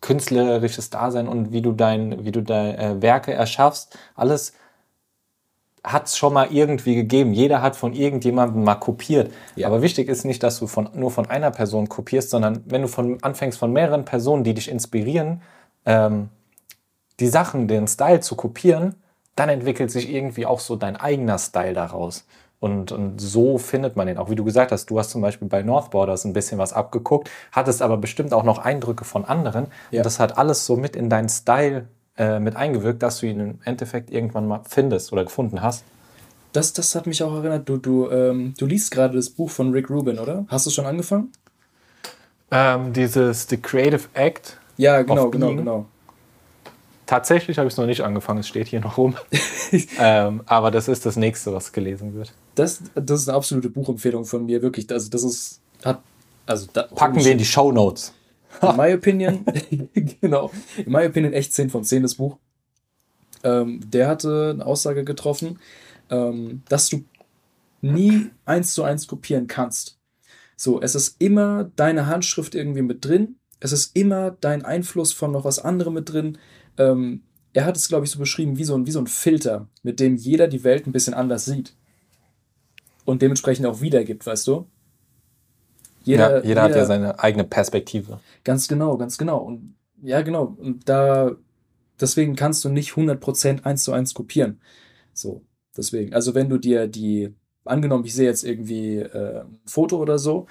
künstlerisches 0.00 0.90
Dasein 0.90 1.28
und 1.28 1.52
wie 1.52 1.62
du 1.62 1.72
dein, 1.72 2.24
wie 2.24 2.32
du 2.32 2.42
deine 2.42 2.78
äh, 2.78 3.02
Werke 3.02 3.32
erschaffst, 3.32 3.98
alles 4.14 4.52
hat 5.86 6.06
es 6.06 6.18
schon 6.18 6.32
mal 6.32 6.48
irgendwie 6.50 6.96
gegeben. 6.96 7.32
Jeder 7.32 7.62
hat 7.62 7.76
von 7.76 7.92
irgendjemandem 7.92 8.64
mal 8.64 8.74
kopiert. 8.74 9.32
Ja. 9.54 9.68
Aber 9.68 9.82
wichtig 9.82 10.08
ist 10.08 10.24
nicht, 10.24 10.42
dass 10.42 10.58
du 10.58 10.66
von, 10.66 10.90
nur 10.94 11.12
von 11.12 11.30
einer 11.30 11.52
Person 11.52 11.88
kopierst, 11.88 12.30
sondern 12.30 12.64
wenn 12.66 12.82
du 12.82 12.88
von, 12.88 13.22
anfängst 13.22 13.56
von 13.56 13.72
mehreren 13.72 14.04
Personen, 14.04 14.42
die 14.42 14.52
dich 14.52 14.68
inspirieren, 14.68 15.42
ähm, 15.84 16.28
die 17.20 17.28
Sachen, 17.28 17.68
den 17.68 17.86
Style 17.86 18.20
zu 18.20 18.34
kopieren, 18.34 18.96
dann 19.36 19.48
entwickelt 19.48 19.92
sich 19.92 20.12
irgendwie 20.12 20.44
auch 20.44 20.60
so 20.60 20.74
dein 20.74 20.96
eigener 20.96 21.38
Style 21.38 21.74
daraus. 21.74 22.26
Und, 22.58 22.90
und 22.90 23.20
so 23.20 23.58
findet 23.58 23.96
man 23.96 24.06
den 24.06 24.16
auch. 24.16 24.30
Wie 24.30 24.34
du 24.34 24.44
gesagt 24.44 24.72
hast, 24.72 24.86
du 24.86 24.98
hast 24.98 25.10
zum 25.10 25.20
Beispiel 25.20 25.46
bei 25.48 25.62
North 25.62 25.90
Borders 25.90 26.24
ein 26.24 26.32
bisschen 26.32 26.58
was 26.58 26.72
abgeguckt, 26.72 27.30
hattest 27.52 27.82
aber 27.82 27.96
bestimmt 27.98 28.32
auch 28.32 28.44
noch 28.44 28.58
Eindrücke 28.58 29.04
von 29.04 29.24
anderen. 29.24 29.66
Ja. 29.90 30.00
Und 30.00 30.06
das 30.06 30.18
hat 30.18 30.38
alles 30.38 30.64
so 30.64 30.76
mit 30.76 30.96
in 30.96 31.10
deinen 31.10 31.28
Style 31.28 31.88
äh, 32.16 32.38
mit 32.40 32.56
eingewirkt, 32.56 33.02
dass 33.02 33.20
du 33.20 33.26
ihn 33.26 33.40
im 33.40 33.58
Endeffekt 33.64 34.10
irgendwann 34.10 34.48
mal 34.48 34.62
findest 34.66 35.12
oder 35.12 35.24
gefunden 35.24 35.60
hast. 35.60 35.84
das, 36.52 36.72
das 36.72 36.94
hat 36.94 37.06
mich 37.06 37.22
auch 37.22 37.34
erinnert. 37.34 37.68
Du, 37.68 37.76
du, 37.76 38.10
ähm, 38.10 38.54
du 38.56 38.64
liest 38.64 38.90
gerade 38.90 39.16
das 39.16 39.28
Buch 39.28 39.50
von 39.50 39.72
Rick 39.72 39.90
Rubin, 39.90 40.18
oder? 40.18 40.46
Hast 40.48 40.64
du 40.66 40.70
schon 40.70 40.86
angefangen? 40.86 41.32
Ähm, 42.50 42.94
dieses 42.94 43.46
The 43.48 43.58
Creative 43.58 44.08
Act. 44.14 44.58
Ja, 44.78 45.02
genau, 45.02 45.28
genau, 45.30 45.46
Being? 45.48 45.58
genau. 45.58 45.86
Tatsächlich 47.06 47.58
habe 47.58 47.68
ich 47.68 47.74
es 47.74 47.78
noch 47.78 47.86
nicht 47.86 48.02
angefangen, 48.02 48.40
es 48.40 48.48
steht 48.48 48.66
hier 48.66 48.80
noch 48.80 48.98
rum. 48.98 49.16
ähm, 49.98 50.42
aber 50.46 50.70
das 50.70 50.88
ist 50.88 51.06
das 51.06 51.16
nächste, 51.16 51.52
was 51.52 51.72
gelesen 51.72 52.14
wird. 52.14 52.32
Das, 52.56 52.82
das 52.94 53.22
ist 53.22 53.28
eine 53.28 53.36
absolute 53.36 53.70
Buchempfehlung 53.70 54.24
von 54.24 54.44
mir, 54.44 54.60
wirklich. 54.60 54.90
Also, 54.90 55.08
das 55.08 55.22
ist, 55.22 55.60
hat, 55.84 56.02
also, 56.46 56.66
da, 56.72 56.82
Packen 56.82 57.24
wir 57.24 57.32
in 57.32 57.38
die 57.38 57.44
Show 57.44 57.70
Notes. 57.70 58.12
In 58.60 58.76
my 58.76 58.92
opinion, 58.92 59.44
genau, 60.20 60.50
in 60.76 60.90
my 60.90 61.06
opinion 61.06 61.32
echt 61.32 61.52
10 61.52 61.70
von 61.70 61.84
10 61.84 62.02
das 62.02 62.14
Buch. 62.14 62.38
Ähm, 63.44 63.80
der 63.88 64.08
hatte 64.08 64.50
eine 64.54 64.66
Aussage 64.66 65.04
getroffen, 65.04 65.60
ähm, 66.10 66.62
dass 66.68 66.88
du 66.88 67.04
nie 67.82 68.30
eins 68.44 68.74
zu 68.74 68.82
eins 68.82 69.06
kopieren 69.06 69.46
kannst. 69.46 69.98
So, 70.56 70.80
es 70.80 70.94
ist 70.94 71.16
immer 71.20 71.70
deine 71.76 72.06
Handschrift 72.06 72.54
irgendwie 72.54 72.82
mit 72.82 73.04
drin. 73.04 73.36
Es 73.60 73.72
ist 73.72 73.94
immer 73.94 74.32
dein 74.40 74.64
Einfluss 74.64 75.12
von 75.12 75.30
noch 75.30 75.44
was 75.44 75.58
anderem 75.58 75.94
mit 75.94 76.10
drin. 76.10 76.38
Ähm, 76.78 77.22
er 77.52 77.64
hat 77.64 77.76
es, 77.76 77.88
glaube 77.88 78.04
ich, 78.04 78.10
so 78.10 78.18
beschrieben 78.18 78.58
wie 78.58 78.64
so, 78.64 78.76
ein, 78.76 78.86
wie 78.86 78.90
so 78.90 79.00
ein 79.00 79.06
Filter, 79.06 79.68
mit 79.82 79.98
dem 79.98 80.16
jeder 80.16 80.46
die 80.46 80.62
Welt 80.64 80.86
ein 80.86 80.92
bisschen 80.92 81.14
anders 81.14 81.46
sieht. 81.46 81.74
Und 83.04 83.22
dementsprechend 83.22 83.66
auch 83.66 83.80
wiedergibt, 83.80 84.26
weißt 84.26 84.46
du? 84.46 84.66
ja, 86.06 86.42
jeder 86.42 86.62
hat 86.62 86.74
ja 86.74 86.84
seine 86.84 87.18
eigene 87.18 87.44
Perspektive. 87.44 88.20
Ganz 88.44 88.68
genau, 88.68 88.96
ganz 88.96 89.18
genau. 89.18 89.38
Und 89.38 89.74
ja, 90.02 90.22
genau. 90.22 90.56
Und 90.58 90.88
da, 90.88 91.32
deswegen 92.00 92.36
kannst 92.36 92.64
du 92.64 92.68
nicht 92.68 92.92
100% 92.92 93.64
eins 93.64 93.84
zu 93.84 93.92
eins 93.92 94.14
kopieren. 94.14 94.60
So, 95.12 95.42
deswegen. 95.76 96.14
Also, 96.14 96.34
wenn 96.34 96.48
du 96.48 96.58
dir 96.58 96.86
die, 96.86 97.34
angenommen, 97.64 98.04
ich 98.04 98.14
sehe 98.14 98.26
jetzt 98.26 98.44
irgendwie 98.44 98.98
äh, 98.98 99.40
ein 99.40 99.58
Foto 99.66 99.98
oder 99.98 100.18
so, 100.18 100.46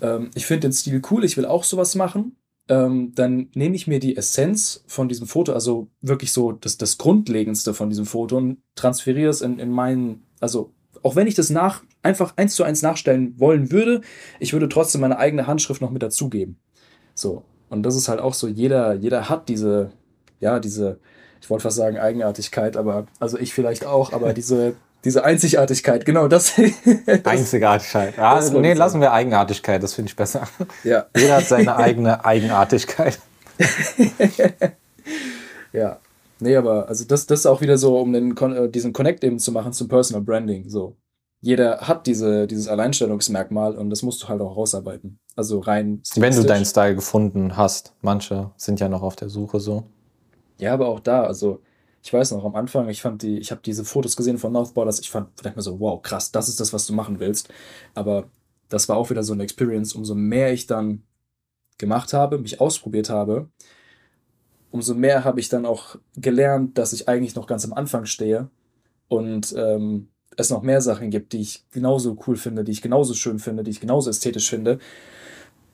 ähm, 0.00 0.30
ich 0.34 0.46
finde 0.46 0.68
den 0.68 0.72
Stil 0.72 1.02
cool, 1.10 1.24
ich 1.24 1.36
will 1.36 1.46
auch 1.46 1.64
sowas 1.64 1.94
machen, 1.94 2.36
ähm, 2.68 3.12
dann 3.14 3.48
nehme 3.54 3.74
ich 3.74 3.86
mir 3.86 3.98
die 3.98 4.16
Essenz 4.16 4.84
von 4.86 5.08
diesem 5.08 5.26
Foto, 5.26 5.52
also 5.52 5.88
wirklich 6.00 6.32
so 6.32 6.52
das, 6.52 6.76
das 6.76 6.98
Grundlegendste 6.98 7.74
von 7.74 7.88
diesem 7.88 8.06
Foto 8.06 8.36
und 8.36 8.58
transferiere 8.74 9.30
es 9.30 9.40
in, 9.40 9.58
in 9.58 9.70
meinen, 9.70 10.26
also 10.40 10.72
auch 11.02 11.16
wenn 11.16 11.26
ich 11.26 11.34
das 11.34 11.50
nach, 11.50 11.82
einfach 12.02 12.34
eins 12.36 12.54
zu 12.54 12.64
eins 12.64 12.82
nachstellen 12.82 13.38
wollen 13.38 13.70
würde, 13.70 14.02
ich 14.40 14.52
würde 14.52 14.68
trotzdem 14.68 15.00
meine 15.00 15.18
eigene 15.18 15.46
Handschrift 15.46 15.80
noch 15.80 15.90
mit 15.90 16.02
dazugeben. 16.02 16.58
So. 17.14 17.44
Und 17.70 17.82
das 17.82 17.96
ist 17.96 18.08
halt 18.08 18.20
auch 18.20 18.34
so, 18.34 18.48
jeder, 18.48 18.94
jeder 18.94 19.28
hat 19.28 19.48
diese, 19.48 19.92
ja, 20.40 20.58
diese, 20.58 21.00
ich 21.40 21.50
wollte 21.50 21.62
fast 21.62 21.76
sagen 21.76 21.98
Eigenartigkeit, 21.98 22.76
aber, 22.76 23.06
also 23.20 23.38
ich 23.38 23.52
vielleicht 23.52 23.84
auch, 23.84 24.12
aber 24.12 24.32
diese, 24.34 24.76
diese 25.04 25.24
Einzigartigkeit, 25.24 26.04
genau 26.04 26.28
das. 26.28 26.54
das 27.06 27.24
Einzigartigkeit. 27.24 28.16
Ja, 28.16 28.36
das 28.36 28.52
nee, 28.52 28.72
lassen 28.72 29.00
wir 29.00 29.12
Eigenartigkeit, 29.12 29.82
das 29.82 29.94
finde 29.94 30.10
ich 30.10 30.16
besser. 30.16 30.48
ja, 30.84 31.06
Jeder 31.16 31.36
hat 31.36 31.46
seine 31.46 31.76
eigene 31.76 32.24
Eigenartigkeit. 32.24 33.18
ja. 35.72 35.98
Nee, 36.40 36.56
aber 36.56 36.88
also 36.88 37.04
das, 37.04 37.26
das 37.26 37.40
ist 37.40 37.46
auch 37.46 37.60
wieder 37.60 37.78
so, 37.78 37.98
um 37.98 38.12
den, 38.12 38.36
äh, 38.36 38.68
diesen 38.68 38.92
Connect 38.92 39.24
eben 39.24 39.38
zu 39.38 39.50
machen 39.50 39.72
zum 39.72 39.88
Personal 39.88 40.22
Branding. 40.22 40.68
So. 40.68 40.96
Jeder 41.40 41.80
hat 41.80 42.06
diese, 42.06 42.46
dieses 42.46 42.68
Alleinstellungsmerkmal 42.68 43.76
und 43.76 43.90
das 43.90 44.02
musst 44.02 44.22
du 44.22 44.28
halt 44.28 44.40
auch 44.40 44.56
rausarbeiten. 44.56 45.18
Also 45.36 45.60
rein. 45.60 46.02
Wenn 46.16 46.34
du 46.34 46.42
deinen 46.42 46.64
Style 46.64 46.94
gefunden 46.94 47.56
hast. 47.56 47.92
Manche 48.02 48.50
sind 48.56 48.80
ja 48.80 48.88
noch 48.88 49.02
auf 49.02 49.16
der 49.16 49.28
Suche 49.28 49.60
so. 49.60 49.84
Ja, 50.58 50.74
aber 50.74 50.88
auch 50.88 51.00
da, 51.00 51.22
also 51.22 51.60
ich 52.02 52.12
weiß 52.12 52.32
noch, 52.32 52.44
am 52.44 52.54
Anfang, 52.54 52.88
ich 52.88 53.02
fand 53.02 53.22
die, 53.22 53.38
ich 53.38 53.50
habe 53.50 53.60
diese 53.64 53.84
Fotos 53.84 54.16
gesehen 54.16 54.38
von 54.38 54.52
Northborders, 54.52 55.00
ich 55.00 55.10
fand, 55.10 55.30
dachte 55.44 55.56
mir 55.56 55.62
so, 55.62 55.80
wow, 55.80 56.00
krass, 56.00 56.30
das 56.30 56.48
ist 56.48 56.60
das, 56.60 56.72
was 56.72 56.86
du 56.86 56.92
machen 56.92 57.20
willst. 57.20 57.48
Aber 57.94 58.30
das 58.68 58.88
war 58.88 58.96
auch 58.96 59.10
wieder 59.10 59.22
so 59.22 59.32
eine 59.32 59.42
Experience, 59.42 59.94
umso 59.94 60.14
mehr 60.14 60.52
ich 60.52 60.66
dann 60.66 61.02
gemacht 61.78 62.12
habe, 62.12 62.38
mich 62.38 62.60
ausprobiert 62.60 63.10
habe, 63.10 63.48
umso 64.70 64.94
mehr 64.94 65.24
habe 65.24 65.40
ich 65.40 65.48
dann 65.48 65.66
auch 65.66 65.96
gelernt, 66.16 66.76
dass 66.78 66.92
ich 66.92 67.08
eigentlich 67.08 67.34
noch 67.34 67.46
ganz 67.46 67.64
am 67.64 67.72
Anfang 67.72 68.04
stehe 68.04 68.50
und 69.08 69.54
ähm, 69.56 70.08
es 70.36 70.50
noch 70.50 70.62
mehr 70.62 70.80
Sachen 70.80 71.10
gibt, 71.10 71.32
die 71.32 71.40
ich 71.40 71.64
genauso 71.70 72.16
cool 72.26 72.36
finde, 72.36 72.64
die 72.64 72.72
ich 72.72 72.82
genauso 72.82 73.14
schön 73.14 73.38
finde, 73.38 73.62
die 73.62 73.70
ich 73.70 73.80
genauso 73.80 74.10
ästhetisch 74.10 74.48
finde. 74.48 74.78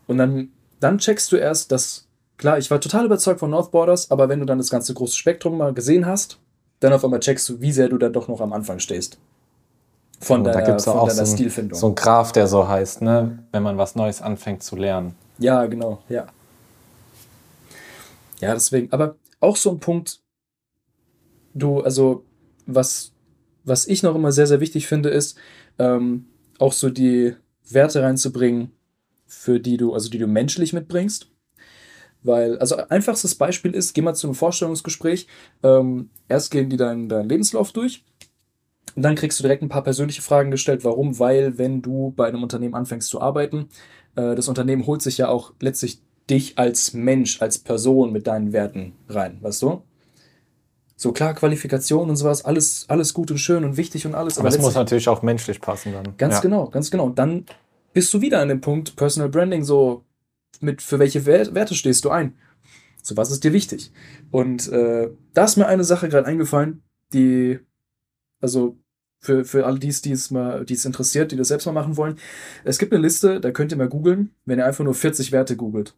Und 0.06 0.18
dann, 0.18 0.50
dann 0.80 0.98
checkst 0.98 1.32
du 1.32 1.36
erst, 1.36 1.72
dass, 1.72 2.08
klar, 2.36 2.58
ich 2.58 2.70
war 2.70 2.80
total 2.80 3.04
überzeugt 3.06 3.40
von 3.40 3.50
North 3.50 3.70
Borders, 3.70 4.10
aber 4.10 4.28
wenn 4.28 4.40
du 4.40 4.46
dann 4.46 4.58
das 4.58 4.70
ganze 4.70 4.94
große 4.94 5.16
Spektrum 5.16 5.58
mal 5.58 5.72
gesehen 5.74 6.06
hast, 6.06 6.38
dann 6.80 6.92
auf 6.92 7.04
einmal 7.04 7.20
checkst 7.20 7.48
du, 7.48 7.60
wie 7.60 7.72
sehr 7.72 7.88
du 7.88 7.98
dann 7.98 8.12
doch 8.12 8.28
noch 8.28 8.40
am 8.40 8.52
Anfang 8.52 8.78
stehst. 8.78 9.18
Von 10.20 10.40
Oh, 10.40 10.44
deiner, 10.44 10.60
da 10.60 10.66
gibt 10.66 10.78
es 10.80 10.84
von 10.84 10.94
auch 10.94 11.08
deiner 11.08 11.26
so, 11.26 11.32
ein, 11.32 11.36
Stilfindung. 11.38 11.78
so 11.78 11.86
ein 11.88 11.94
Graph, 11.94 12.32
der 12.32 12.46
so 12.46 12.66
heißt, 12.68 13.02
ne? 13.02 13.44
wenn 13.52 13.62
man 13.62 13.78
was 13.78 13.94
Neues 13.94 14.22
anfängt 14.22 14.62
zu 14.62 14.76
lernen. 14.76 15.14
Ja, 15.38 15.66
genau, 15.66 16.02
ja. 16.08 16.26
Ja, 18.40 18.54
deswegen, 18.54 18.92
aber 18.92 19.16
auch 19.40 19.56
so 19.56 19.70
ein 19.70 19.80
Punkt, 19.80 20.20
du, 21.54 21.80
also, 21.80 22.24
was, 22.66 23.12
was 23.64 23.86
ich 23.86 24.02
noch 24.02 24.14
immer 24.14 24.32
sehr, 24.32 24.46
sehr 24.46 24.60
wichtig 24.60 24.86
finde, 24.86 25.08
ist, 25.10 25.36
ähm, 25.78 26.26
auch 26.58 26.72
so 26.72 26.90
die 26.90 27.34
Werte 27.68 28.02
reinzubringen, 28.02 28.72
für 29.26 29.60
die 29.60 29.76
du, 29.76 29.94
also 29.94 30.10
die 30.10 30.18
du 30.18 30.26
menschlich 30.26 30.72
mitbringst. 30.72 31.28
Weil, 32.24 32.58
also 32.58 32.76
einfachstes 32.88 33.36
Beispiel 33.36 33.72
ist, 33.72 33.94
geh 33.94 34.00
mal 34.00 34.14
zu 34.14 34.26
einem 34.26 34.34
Vorstellungsgespräch, 34.34 35.28
ähm, 35.62 36.10
erst 36.28 36.50
gehen 36.50 36.70
die 36.70 36.76
deinen, 36.76 37.08
deinen 37.08 37.28
Lebenslauf 37.28 37.70
durch 37.70 38.02
und 38.96 39.02
dann 39.02 39.14
kriegst 39.14 39.38
du 39.38 39.42
direkt 39.42 39.62
ein 39.62 39.68
paar 39.68 39.84
persönliche 39.84 40.22
Fragen 40.22 40.50
gestellt. 40.50 40.84
Warum? 40.84 41.18
Weil, 41.18 41.58
wenn 41.58 41.82
du 41.82 42.12
bei 42.16 42.26
einem 42.26 42.42
Unternehmen 42.42 42.74
anfängst 42.74 43.08
zu 43.08 43.20
arbeiten, 43.20 43.68
äh, 44.16 44.34
das 44.34 44.48
Unternehmen 44.48 44.86
holt 44.86 45.02
sich 45.02 45.18
ja 45.18 45.28
auch 45.28 45.52
letztlich 45.60 46.00
dich 46.30 46.58
als 46.58 46.94
Mensch, 46.94 47.42
als 47.42 47.58
Person 47.58 48.12
mit 48.12 48.26
deinen 48.26 48.52
Werten 48.52 48.94
rein, 49.08 49.38
weißt 49.42 49.62
du? 49.62 49.82
So 50.96 51.12
klar, 51.12 51.34
Qualifikation 51.34 52.08
und 52.08 52.16
sowas, 52.16 52.44
alles, 52.44 52.86
alles 52.88 53.12
gut 53.12 53.30
und 53.30 53.38
schön 53.38 53.64
und 53.64 53.76
wichtig 53.76 54.06
und 54.06 54.14
alles. 54.14 54.38
Aber 54.38 54.48
es 54.48 54.58
muss 54.58 54.74
natürlich 54.74 55.08
auch 55.08 55.22
menschlich 55.22 55.60
passen 55.60 55.92
dann. 55.92 56.16
Ganz 56.16 56.36
ja. 56.36 56.40
genau, 56.40 56.68
ganz 56.68 56.90
genau. 56.90 57.04
Und 57.04 57.18
dann 57.18 57.44
bist 57.92 58.14
du 58.14 58.20
wieder 58.20 58.40
an 58.40 58.48
dem 58.48 58.60
Punkt 58.60 58.94
Personal 58.96 59.28
Branding, 59.28 59.64
so 59.64 60.04
mit 60.62 60.82
für 60.82 60.98
welche 60.98 61.26
Wer- 61.26 61.54
Werte 61.54 61.74
stehst 61.74 62.04
du 62.04 62.10
ein? 62.10 62.36
So 63.02 63.16
was 63.16 63.30
ist 63.30 63.44
dir 63.44 63.52
wichtig? 63.52 63.92
Und 64.30 64.68
äh, 64.68 65.10
da 65.34 65.44
ist 65.44 65.56
mir 65.56 65.66
eine 65.66 65.84
Sache 65.84 66.08
gerade 66.08 66.26
eingefallen, 66.26 66.82
die, 67.12 67.60
also 68.40 68.78
für, 69.20 69.44
für 69.44 69.66
alle, 69.66 69.78
die 69.78 69.88
es, 69.88 70.02
die 70.02 70.12
es 70.12 70.30
mal, 70.30 70.64
die 70.64 70.74
es 70.74 70.84
interessiert, 70.84 71.32
die 71.32 71.36
das 71.36 71.48
selbst 71.48 71.66
mal 71.66 71.72
machen 71.72 71.96
wollen. 71.96 72.18
Es 72.64 72.78
gibt 72.78 72.92
eine 72.92 73.02
Liste, 73.02 73.40
da 73.40 73.50
könnt 73.50 73.72
ihr 73.72 73.78
mal 73.78 73.88
googeln, 73.88 74.34
wenn 74.44 74.58
ihr 74.58 74.66
einfach 74.66 74.84
nur 74.84 74.94
40 74.94 75.32
Werte 75.32 75.56
googelt. 75.56 75.96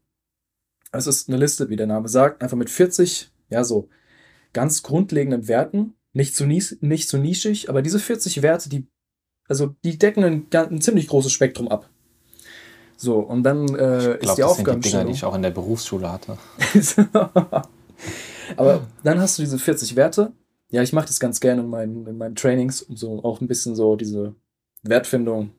Es 0.92 1.06
ist 1.06 1.28
eine 1.28 1.38
Liste, 1.38 1.68
wie 1.68 1.76
der 1.76 1.86
Name 1.86 2.08
sagt, 2.08 2.42
einfach 2.42 2.56
mit 2.56 2.70
40, 2.70 3.30
ja, 3.50 3.64
so 3.64 3.88
ganz 4.52 4.82
grundlegenden 4.82 5.48
Werten, 5.48 5.94
nicht 6.12 6.34
zu, 6.34 6.46
nies, 6.46 6.78
nicht 6.80 7.08
zu 7.08 7.18
nischig, 7.18 7.68
aber 7.68 7.82
diese 7.82 7.98
40 7.98 8.42
Werte, 8.42 8.68
die 8.68 8.86
also 9.48 9.76
die 9.84 9.98
decken 9.98 10.24
ein, 10.24 10.46
ein 10.52 10.80
ziemlich 10.80 11.06
großes 11.08 11.32
Spektrum 11.32 11.68
ab. 11.68 11.88
So, 12.96 13.18
und 13.18 13.42
dann 13.42 13.68
äh, 13.74 14.16
Ich 14.16 14.22
ist 14.22 14.36
glaube, 14.36 14.36
die 14.36 14.36
das 14.36 14.36
sind 14.36 14.36
die 14.36 14.36
Dinger, 14.36 14.36
die 14.36 14.42
Aufgabenstellung. 14.44 15.12
ich 15.12 15.24
auch 15.24 15.34
in 15.34 15.42
der 15.42 15.50
Berufsschule 15.50 16.10
hatte. 16.10 16.38
Aber 18.56 18.86
dann 19.02 19.20
hast 19.20 19.38
du 19.38 19.42
diese 19.42 19.58
40 19.58 19.96
Werte. 19.96 20.32
Ja, 20.70 20.82
ich 20.82 20.92
mache 20.92 21.06
das 21.06 21.20
ganz 21.20 21.40
gerne 21.40 21.62
in 21.62 21.68
meinen, 21.68 22.06
in 22.06 22.18
meinen 22.18 22.34
Trainings, 22.34 22.82
um 22.82 22.96
so 22.96 23.22
auch 23.22 23.40
ein 23.40 23.48
bisschen 23.48 23.76
so 23.76 23.96
diese 23.96 24.34
Wertfindung, 24.82 25.50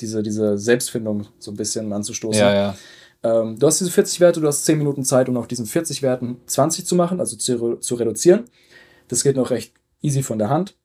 diese, 0.00 0.22
diese 0.22 0.58
Selbstfindung 0.58 1.26
so 1.38 1.50
ein 1.50 1.56
bisschen 1.56 1.92
anzustoßen. 1.92 2.40
Ja, 2.40 2.54
ja. 2.54 2.74
Ähm, 3.22 3.58
du 3.58 3.66
hast 3.66 3.80
diese 3.80 3.90
40 3.90 4.20
Werte, 4.20 4.40
du 4.40 4.46
hast 4.46 4.64
10 4.64 4.78
Minuten 4.78 5.04
Zeit, 5.04 5.28
um 5.28 5.36
auf 5.36 5.48
diesen 5.48 5.66
40 5.66 6.02
Werten 6.02 6.40
20 6.46 6.86
zu 6.86 6.94
machen, 6.94 7.20
also 7.20 7.36
zu, 7.36 7.76
zu 7.76 7.94
reduzieren. 7.94 8.44
Das 9.08 9.22
geht 9.22 9.36
noch 9.36 9.50
recht 9.50 9.74
easy 10.02 10.22
von 10.22 10.38
der 10.38 10.50
Hand. 10.50 10.76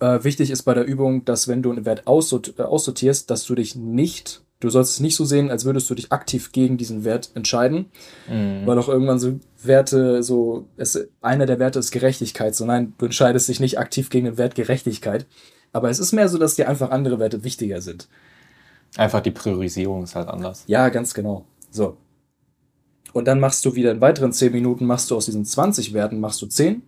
Äh, 0.00 0.22
wichtig 0.22 0.50
ist 0.50 0.62
bei 0.62 0.74
der 0.74 0.84
Übung, 0.84 1.24
dass 1.24 1.48
wenn 1.48 1.62
du 1.62 1.70
einen 1.70 1.84
Wert 1.84 2.00
äh, 2.06 2.62
aussortierst, 2.62 3.30
dass 3.30 3.44
du 3.44 3.54
dich 3.54 3.74
nicht, 3.74 4.43
du 4.64 4.70
sollst 4.70 4.94
es 4.94 5.00
nicht 5.00 5.14
so 5.16 5.24
sehen, 5.24 5.50
als 5.50 5.64
würdest 5.64 5.88
du 5.90 5.94
dich 5.94 6.10
aktiv 6.12 6.50
gegen 6.52 6.76
diesen 6.76 7.04
Wert 7.04 7.30
entscheiden, 7.34 7.86
Mhm. 8.28 8.66
weil 8.66 8.78
auch 8.78 8.88
irgendwann 8.88 9.18
so 9.18 9.38
Werte, 9.62 10.22
so, 10.22 10.66
es, 10.76 11.06
einer 11.20 11.46
der 11.46 11.58
Werte 11.58 11.78
ist 11.78 11.90
Gerechtigkeit, 11.92 12.54
so 12.54 12.64
nein, 12.64 12.94
du 12.98 13.06
entscheidest 13.06 13.48
dich 13.48 13.60
nicht 13.60 13.78
aktiv 13.78 14.10
gegen 14.10 14.24
den 14.26 14.38
Wert 14.38 14.54
Gerechtigkeit, 14.54 15.26
aber 15.72 15.90
es 15.90 15.98
ist 15.98 16.12
mehr 16.12 16.28
so, 16.28 16.38
dass 16.38 16.54
dir 16.56 16.68
einfach 16.68 16.90
andere 16.90 17.18
Werte 17.18 17.44
wichtiger 17.44 17.80
sind. 17.80 18.08
Einfach 18.96 19.20
die 19.20 19.30
Priorisierung 19.32 20.04
ist 20.04 20.14
halt 20.14 20.28
anders. 20.28 20.64
Ja, 20.66 20.88
ganz 20.88 21.14
genau. 21.14 21.44
So. 21.70 21.96
Und 23.12 23.26
dann 23.26 23.40
machst 23.40 23.64
du 23.64 23.74
wieder 23.74 23.90
in 23.90 24.00
weiteren 24.00 24.32
10 24.32 24.52
Minuten, 24.52 24.86
machst 24.86 25.10
du 25.10 25.16
aus 25.16 25.26
diesen 25.26 25.44
20 25.44 25.92
Werten, 25.94 26.20
machst 26.20 26.40
du 26.42 26.46
10. 26.46 26.82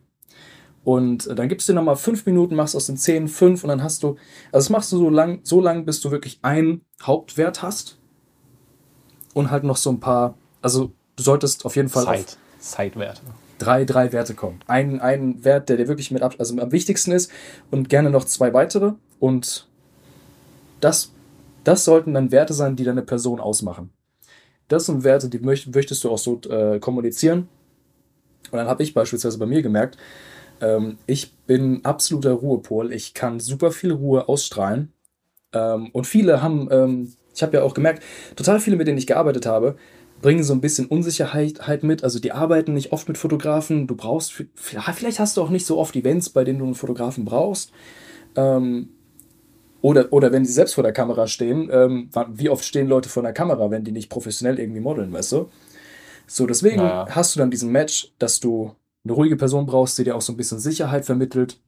Und 0.87 1.27
äh, 1.27 1.35
dann 1.35 1.49
gibst 1.49 1.69
du 1.69 1.73
dir 1.73 1.81
nochmal 1.81 1.97
5 1.97 2.27
Minuten, 2.27 2.55
machst 2.55 2.77
aus 2.77 2.87
den 2.87 2.97
10 2.97 3.27
5 3.27 3.65
und 3.65 3.69
dann 3.71 3.83
hast 3.83 4.05
du, 4.05 4.11
also 4.53 4.67
das 4.67 4.71
machst 4.71 4.93
du 4.93 4.99
so 4.99 5.11
lang, 5.11 5.41
so 5.43 5.61
lang, 5.61 5.85
bis 5.85 6.01
du 6.01 6.13
wirklich 6.13 6.39
einen 6.43 6.83
Hauptwert 7.03 7.61
hast. 7.61 7.99
Und 9.35 9.51
halt 9.51 9.65
noch 9.65 9.79
so 9.79 9.91
ein 9.91 9.99
paar, 9.99 10.39
also 10.63 10.93
du 11.17 11.25
solltest 11.25 11.67
auf 11.67 11.75
jeden 11.75 11.89
Fall 11.89 12.05
auf 12.05 12.15
Zeit. 12.15 12.39
Zeitwerte. 12.61 13.21
drei, 13.59 13.85
drei 13.85 14.13
Werte 14.13 14.35
kommen. 14.35 14.61
Ein, 14.69 15.01
ein 15.01 15.45
Wert, 15.45 15.69
der 15.71 15.77
dir 15.77 15.89
wirklich 15.89 16.13
mit 16.13 16.23
ab, 16.23 16.37
also 16.39 16.57
am 16.57 16.71
wichtigsten 16.71 17.11
ist 17.11 17.33
und 17.73 17.89
gerne 17.89 18.11
noch 18.11 18.25
zwei 18.25 18.55
weitere. 18.55 18.93
Und 19.19 19.67
das, 20.81 21.11
das 21.65 21.85
sollten 21.85 22.15
dann 22.15 22.31
Werte 22.31 22.55
sein, 22.55 22.77
die 22.77 22.85
deine 22.85 23.03
Person 23.03 23.41
ausmachen. 23.41 23.91
Das 24.69 24.87
sind 24.87 25.03
Werte, 25.03 25.29
die 25.29 25.41
möcht, 25.41 25.75
möchtest 25.75 26.05
du 26.05 26.13
auch 26.13 26.19
so 26.19 26.41
äh, 26.49 26.79
kommunizieren. 26.79 27.49
Und 28.53 28.59
dann 28.59 28.69
habe 28.69 28.85
ich 28.85 28.95
beispielsweise 28.95 29.37
bei 29.37 29.47
mir 29.47 29.63
gemerkt, 29.63 29.99
ähm, 30.61 30.99
ich 31.07 31.33
bin 31.47 31.85
absoluter 31.85 32.33
Ruhepol. 32.33 32.93
Ich 32.93 33.15
kann 33.15 33.41
super 33.41 33.71
viel 33.73 33.93
Ruhe 33.93 34.29
ausstrahlen. 34.29 34.93
Ähm, 35.53 35.91
und 35.93 36.07
viele 36.07 36.43
haben, 36.43 36.69
ähm, 36.71 37.13
ich 37.35 37.43
habe 37.43 37.57
ja 37.57 37.63
auch 37.63 37.75
gemerkt, 37.75 38.03
total 38.35 38.61
viele, 38.61 38.77
mit 38.77 38.87
denen 38.87 38.99
ich 38.99 39.07
gearbeitet 39.07 39.47
habe, 39.47 39.77
bringen 40.23 40.43
so 40.43 40.55
ein 40.55 40.61
bisschen 40.61 40.87
Unsicherheit 40.87 41.83
mit. 41.83 42.03
Also 42.03 42.19
die 42.19 42.33
arbeiten 42.33 42.73
nicht 42.73 42.93
oft 42.93 43.09
mit 43.09 43.19
Fotografen. 43.19 43.87
Du 43.87 43.97
brauchst, 43.97 44.33
vielleicht 44.55 45.19
hast 45.19 45.37
du 45.37 45.43
auch 45.43 45.51
nicht 45.51 45.67
so 45.67 45.79
oft 45.79 45.95
Events, 45.95 46.31
bei 46.31 46.45
denen 46.45 46.59
du 46.59 46.65
einen 46.65 46.75
Fotografen 46.75 47.25
brauchst. 47.25 47.71
Ähm, 48.35 48.91
oder, 49.83 50.13
oder 50.13 50.33
wenn 50.33 50.45
sie 50.45 50.53
selbst 50.53 50.75
vor 50.75 50.83
der 50.83 50.93
Kamera 50.93 51.27
stehen, 51.27 51.69
ähm, 51.71 52.11
wie 52.33 52.49
oft 52.49 52.65
stehen 52.65 52.89
Leute 52.89 53.09
vor 53.09 53.23
der 53.23 53.33
Kamera, 53.33 53.71
wenn 53.71 53.85
die 53.85 53.93
nicht 53.93 54.09
professionell 54.09 54.59
irgendwie 54.59 54.81
modeln, 54.81 55.13
weißt 55.13 55.33
du? 55.33 55.51
So, 56.27 56.47
deswegen 56.47 56.79
Naja. 56.79 57.07
hast 57.11 57.37
du 57.37 57.39
dann 57.39 57.51
diesen 57.51 57.71
Match, 57.71 58.13
dass 58.19 58.41
du 58.41 58.75
eine 59.07 59.13
ruhige 59.13 59.37
Person 59.37 59.67
brauchst, 59.67 59.99
die 59.99 60.05
dir 60.05 60.17
auch 60.17 60.21
so 60.21 60.33
ein 60.33 60.37
bisschen 60.37 60.59
Sicherheit 60.59 61.05
vermittelt, 61.05 61.61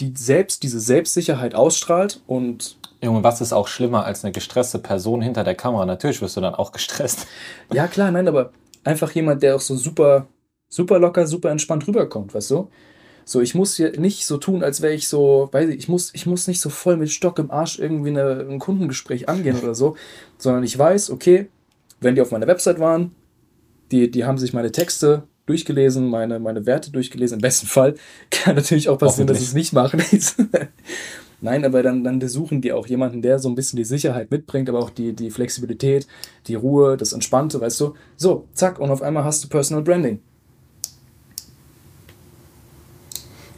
die 0.00 0.12
selbst 0.14 0.62
diese 0.62 0.80
Selbstsicherheit 0.80 1.54
ausstrahlt 1.54 2.20
und 2.26 2.76
Junge, 3.02 3.22
was 3.22 3.40
ist 3.40 3.52
auch 3.52 3.68
schlimmer 3.68 4.04
als 4.04 4.24
eine 4.24 4.32
gestresste 4.32 4.78
Person 4.78 5.20
hinter 5.20 5.44
der 5.44 5.54
Kamera? 5.54 5.86
Natürlich 5.86 6.20
wirst 6.22 6.36
du 6.36 6.40
dann 6.40 6.54
auch 6.54 6.72
gestresst. 6.72 7.26
Ja, 7.72 7.86
klar, 7.88 8.10
nein, 8.10 8.28
aber 8.28 8.52
einfach 8.84 9.10
jemand, 9.12 9.42
der 9.42 9.56
auch 9.56 9.60
so 9.60 9.76
super, 9.76 10.26
super 10.68 10.98
locker, 10.98 11.26
super 11.26 11.50
entspannt 11.50 11.86
rüberkommt, 11.86 12.34
weißt 12.34 12.50
du? 12.52 12.68
So, 13.24 13.40
ich 13.40 13.54
muss 13.54 13.76
hier 13.76 13.98
nicht 13.98 14.24
so 14.24 14.38
tun, 14.38 14.62
als 14.62 14.82
wäre 14.82 14.94
ich 14.94 15.08
so, 15.08 15.48
weiß 15.50 15.68
ich, 15.70 15.76
ich 15.76 15.88
muss, 15.88 16.14
ich 16.14 16.26
muss 16.26 16.46
nicht 16.46 16.60
so 16.60 16.70
voll 16.70 16.96
mit 16.96 17.10
Stock 17.10 17.38
im 17.38 17.50
Arsch 17.50 17.78
irgendwie 17.78 18.10
eine, 18.10 18.46
ein 18.48 18.60
Kundengespräch 18.60 19.28
angehen 19.28 19.58
oder 19.60 19.74
so, 19.74 19.96
sondern 20.38 20.62
ich 20.62 20.78
weiß, 20.78 21.10
okay, 21.10 21.48
wenn 22.00 22.14
die 22.14 22.20
auf 22.20 22.30
meiner 22.30 22.46
Website 22.46 22.78
waren, 22.78 23.14
die, 23.90 24.10
die 24.10 24.24
haben 24.24 24.38
sich 24.38 24.52
meine 24.52 24.72
Texte 24.72 25.24
durchgelesen, 25.46 26.08
meine, 26.08 26.38
meine 26.38 26.66
Werte 26.66 26.90
durchgelesen, 26.90 27.36
im 27.36 27.42
besten 27.42 27.66
Fall. 27.66 27.94
Kann 28.30 28.56
natürlich 28.56 28.88
auch 28.88 28.98
passieren, 28.98 29.26
dass 29.26 29.38
sie 29.38 29.44
es 29.44 29.54
nicht 29.54 29.72
machen. 29.72 30.02
Nein, 31.40 31.64
aber 31.64 31.82
dann, 31.82 32.02
dann 32.02 32.26
suchen 32.28 32.62
die 32.62 32.72
auch 32.72 32.86
jemanden, 32.86 33.20
der 33.20 33.38
so 33.38 33.48
ein 33.48 33.54
bisschen 33.54 33.76
die 33.76 33.84
Sicherheit 33.84 34.30
mitbringt, 34.30 34.68
aber 34.68 34.78
auch 34.78 34.90
die, 34.90 35.12
die 35.12 35.30
Flexibilität, 35.30 36.06
die 36.46 36.54
Ruhe, 36.54 36.96
das 36.96 37.12
Entspannte, 37.12 37.60
weißt 37.60 37.80
du? 37.80 37.94
So, 38.16 38.46
zack, 38.54 38.78
und 38.78 38.90
auf 38.90 39.02
einmal 39.02 39.24
hast 39.24 39.44
du 39.44 39.48
Personal 39.48 39.82
Branding. 39.82 40.20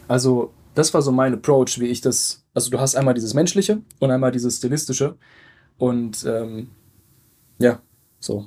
Also, 0.09 0.51
das 0.75 0.93
war 0.93 1.01
so 1.01 1.11
mein 1.11 1.33
Approach, 1.33 1.79
wie 1.79 1.87
ich 1.87 2.01
das. 2.01 2.43
Also, 2.53 2.69
du 2.69 2.79
hast 2.79 2.95
einmal 2.95 3.13
dieses 3.13 3.33
Menschliche 3.33 3.81
und 3.99 4.11
einmal 4.11 4.31
dieses 4.31 4.57
Stilistische. 4.57 5.15
Und 5.77 6.25
ähm, 6.27 6.69
ja, 7.59 7.81
so. 8.19 8.45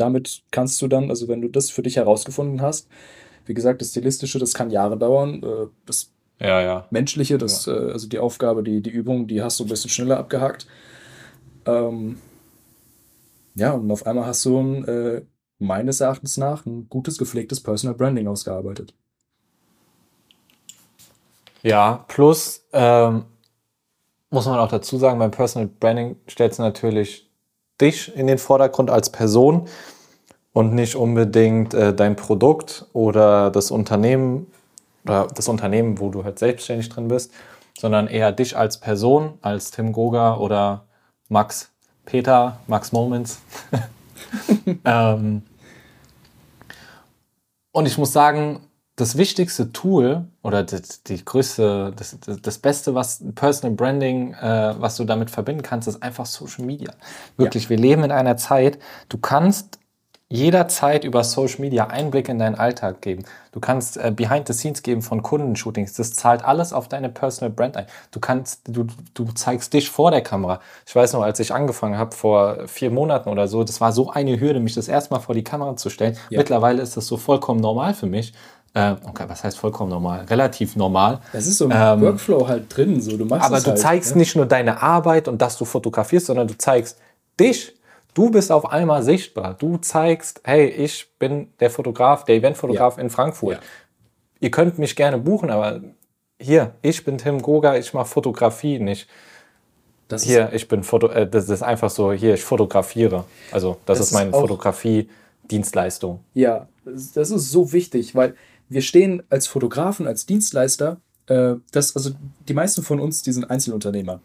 Damit 0.00 0.42
kannst 0.50 0.80
du 0.82 0.88
dann, 0.88 1.10
also 1.10 1.28
wenn 1.28 1.42
du 1.42 1.48
das 1.48 1.70
für 1.70 1.82
dich 1.82 1.96
herausgefunden 1.96 2.62
hast, 2.62 2.88
wie 3.46 3.54
gesagt, 3.54 3.80
das 3.80 3.90
Stilistische, 3.90 4.38
das 4.38 4.54
kann 4.54 4.70
Jahre 4.70 4.98
dauern. 4.98 5.42
Äh, 5.42 5.66
das 5.86 6.12
Ja, 6.40 6.60
ja. 6.62 6.86
Menschliche, 6.90 7.38
das, 7.38 7.66
äh, 7.66 7.70
also 7.70 8.08
die 8.08 8.18
Aufgabe, 8.18 8.62
die, 8.62 8.80
die 8.82 8.90
Übung, 8.90 9.26
die 9.26 9.42
hast 9.42 9.60
du 9.60 9.64
ein 9.64 9.68
bisschen 9.68 9.90
schneller 9.90 10.18
abgehakt. 10.18 10.66
Ähm, 11.66 12.18
ja, 13.54 13.72
und 13.72 13.90
auf 13.90 14.06
einmal 14.06 14.26
hast 14.26 14.44
du 14.46 14.58
ein, 14.60 14.84
äh, 14.86 15.22
meines 15.58 16.00
Erachtens 16.00 16.36
nach 16.38 16.66
ein 16.66 16.88
gutes, 16.88 17.18
gepflegtes 17.18 17.60
Personal 17.62 17.96
Branding 17.96 18.28
ausgearbeitet. 18.28 18.94
Ja, 21.62 22.04
plus 22.08 22.66
ähm, 22.72 23.24
muss 24.30 24.46
man 24.46 24.58
auch 24.58 24.70
dazu 24.70 24.98
sagen, 24.98 25.18
beim 25.18 25.30
Personal 25.30 25.68
Branding 25.68 26.16
stellst 26.28 26.58
du 26.58 26.62
natürlich 26.62 27.29
dich 27.80 28.14
in 28.14 28.26
den 28.26 28.38
Vordergrund 28.38 28.90
als 28.90 29.10
Person 29.10 29.68
und 30.52 30.74
nicht 30.74 30.96
unbedingt 30.96 31.74
äh, 31.74 31.94
dein 31.94 32.16
Produkt 32.16 32.86
oder 32.92 33.50
das 33.50 33.70
Unternehmen 33.70 34.46
oder 35.04 35.28
das 35.34 35.48
Unternehmen, 35.48 35.98
wo 35.98 36.10
du 36.10 36.24
halt 36.24 36.38
selbstständig 36.38 36.88
drin 36.88 37.08
bist, 37.08 37.32
sondern 37.78 38.06
eher 38.06 38.32
dich 38.32 38.56
als 38.56 38.78
Person, 38.78 39.38
als 39.42 39.70
Tim 39.70 39.92
Goga 39.92 40.36
oder 40.36 40.84
Max 41.28 41.70
Peter, 42.04 42.58
Max 42.66 42.92
Moments. 42.92 43.40
ähm, 44.84 45.42
und 47.72 47.86
ich 47.86 47.96
muss 47.98 48.12
sagen, 48.12 48.60
das 49.00 49.16
wichtigste 49.16 49.72
Tool 49.72 50.26
oder 50.42 50.62
das, 50.62 51.02
die 51.02 51.24
größte, 51.24 51.92
das, 51.96 52.18
das, 52.20 52.58
Beste, 52.58 52.94
was 52.94 53.22
Personal 53.34 53.74
Branding, 53.74 54.34
äh, 54.34 54.74
was 54.78 54.96
du 54.96 55.04
damit 55.04 55.30
verbinden 55.30 55.62
kannst, 55.62 55.88
ist 55.88 56.02
einfach 56.02 56.26
Social 56.26 56.64
Media. 56.64 56.92
Wirklich, 57.36 57.64
ja. 57.64 57.70
wir 57.70 57.78
leben 57.78 58.04
in 58.04 58.12
einer 58.12 58.36
Zeit, 58.36 58.78
du 59.08 59.18
kannst 59.18 59.80
jederzeit 60.32 61.02
über 61.02 61.24
Social 61.24 61.60
Media 61.60 61.88
Einblick 61.88 62.28
in 62.28 62.38
deinen 62.38 62.54
Alltag 62.54 63.02
geben. 63.02 63.24
Du 63.50 63.58
kannst 63.58 63.96
äh, 63.96 64.12
Behind 64.14 64.46
the 64.46 64.52
Scenes 64.52 64.82
geben 64.82 65.02
von 65.02 65.22
Kundenshootings. 65.22 65.94
Das 65.94 66.14
zahlt 66.14 66.44
alles 66.44 66.72
auf 66.72 66.86
deine 66.86 67.08
Personal 67.08 67.50
Brand 67.50 67.76
ein. 67.76 67.86
Du 68.12 68.20
kannst, 68.20 68.60
du, 68.68 68.86
du 69.12 69.24
zeigst 69.32 69.72
dich 69.72 69.90
vor 69.90 70.12
der 70.12 70.20
Kamera. 70.20 70.60
Ich 70.86 70.94
weiß 70.94 71.14
noch, 71.14 71.22
als 71.22 71.40
ich 71.40 71.52
angefangen 71.52 71.98
habe 71.98 72.14
vor 72.14 72.68
vier 72.68 72.92
Monaten 72.92 73.28
oder 73.28 73.48
so, 73.48 73.64
das 73.64 73.80
war 73.80 73.90
so 73.90 74.10
eine 74.10 74.38
Hürde, 74.38 74.60
mich 74.60 74.74
das 74.74 74.86
erstmal 74.86 75.18
vor 75.18 75.34
die 75.34 75.42
Kamera 75.42 75.74
zu 75.74 75.90
stellen. 75.90 76.16
Ja. 76.30 76.38
Mittlerweile 76.38 76.80
ist 76.80 76.96
das 76.96 77.08
so 77.08 77.16
vollkommen 77.16 77.58
normal 77.58 77.92
für 77.94 78.06
mich. 78.06 78.32
Äh, 78.72 78.94
okay, 79.04 79.24
was 79.26 79.42
heißt 79.42 79.58
vollkommen 79.58 79.90
normal? 79.90 80.24
Relativ 80.26 80.76
normal. 80.76 81.20
Das 81.32 81.46
ist 81.46 81.58
so 81.58 81.64
im 81.64 81.72
ähm, 81.74 82.00
Workflow 82.00 82.46
halt 82.46 82.74
drin. 82.74 83.00
So, 83.00 83.16
du 83.16 83.24
machst 83.24 83.46
aber 83.46 83.60
du 83.60 83.70
halt, 83.70 83.78
zeigst 83.78 84.12
ne? 84.12 84.20
nicht 84.20 84.36
nur 84.36 84.46
deine 84.46 84.80
Arbeit 84.80 85.26
und 85.26 85.42
dass 85.42 85.58
du 85.58 85.64
fotografierst, 85.64 86.26
sondern 86.26 86.46
du 86.46 86.56
zeigst 86.56 86.98
dich 87.38 87.74
Du 88.14 88.30
bist 88.30 88.50
auf 88.50 88.70
einmal 88.70 89.02
sichtbar. 89.02 89.54
Du 89.54 89.76
zeigst, 89.76 90.40
hey, 90.44 90.66
ich 90.66 91.08
bin 91.18 91.52
der 91.60 91.70
Fotograf, 91.70 92.24
der 92.24 92.36
Eventfotograf 92.36 92.96
ja. 92.96 93.02
in 93.02 93.10
Frankfurt. 93.10 93.54
Ja. 93.54 93.60
Ihr 94.40 94.50
könnt 94.50 94.78
mich 94.78 94.96
gerne 94.96 95.18
buchen, 95.18 95.50
aber 95.50 95.80
hier, 96.40 96.74
ich 96.82 97.04
bin 97.04 97.18
Tim 97.18 97.40
Goga, 97.40 97.76
ich 97.76 97.92
mache 97.94 98.06
Fotografie 98.06 98.78
nicht. 98.78 99.08
Das 100.08 100.24
hier, 100.24 100.52
ich 100.52 100.66
bin 100.66 100.82
Foto, 100.82 101.06
äh, 101.08 101.28
das 101.28 101.48
ist 101.48 101.62
einfach 101.62 101.90
so, 101.90 102.12
hier, 102.12 102.34
ich 102.34 102.42
fotografiere. 102.42 103.24
Also, 103.52 103.76
das, 103.86 103.98
das 103.98 104.08
ist 104.08 104.12
meine 104.12 104.32
Fotografie-Dienstleistung. 104.32 106.20
Ja, 106.34 106.66
das 106.84 107.30
ist 107.30 107.50
so 107.50 107.72
wichtig, 107.72 108.16
weil 108.16 108.34
wir 108.70 108.80
stehen 108.80 109.22
als 109.28 109.46
Fotografen, 109.46 110.06
als 110.06 110.24
Dienstleister, 110.24 111.00
äh, 111.26 111.56
das, 111.72 111.94
also 111.94 112.12
die 112.48 112.54
meisten 112.54 112.82
von 112.82 113.00
uns, 113.00 113.22
die 113.22 113.32
sind 113.32 113.50
Einzelunternehmer. 113.50 114.22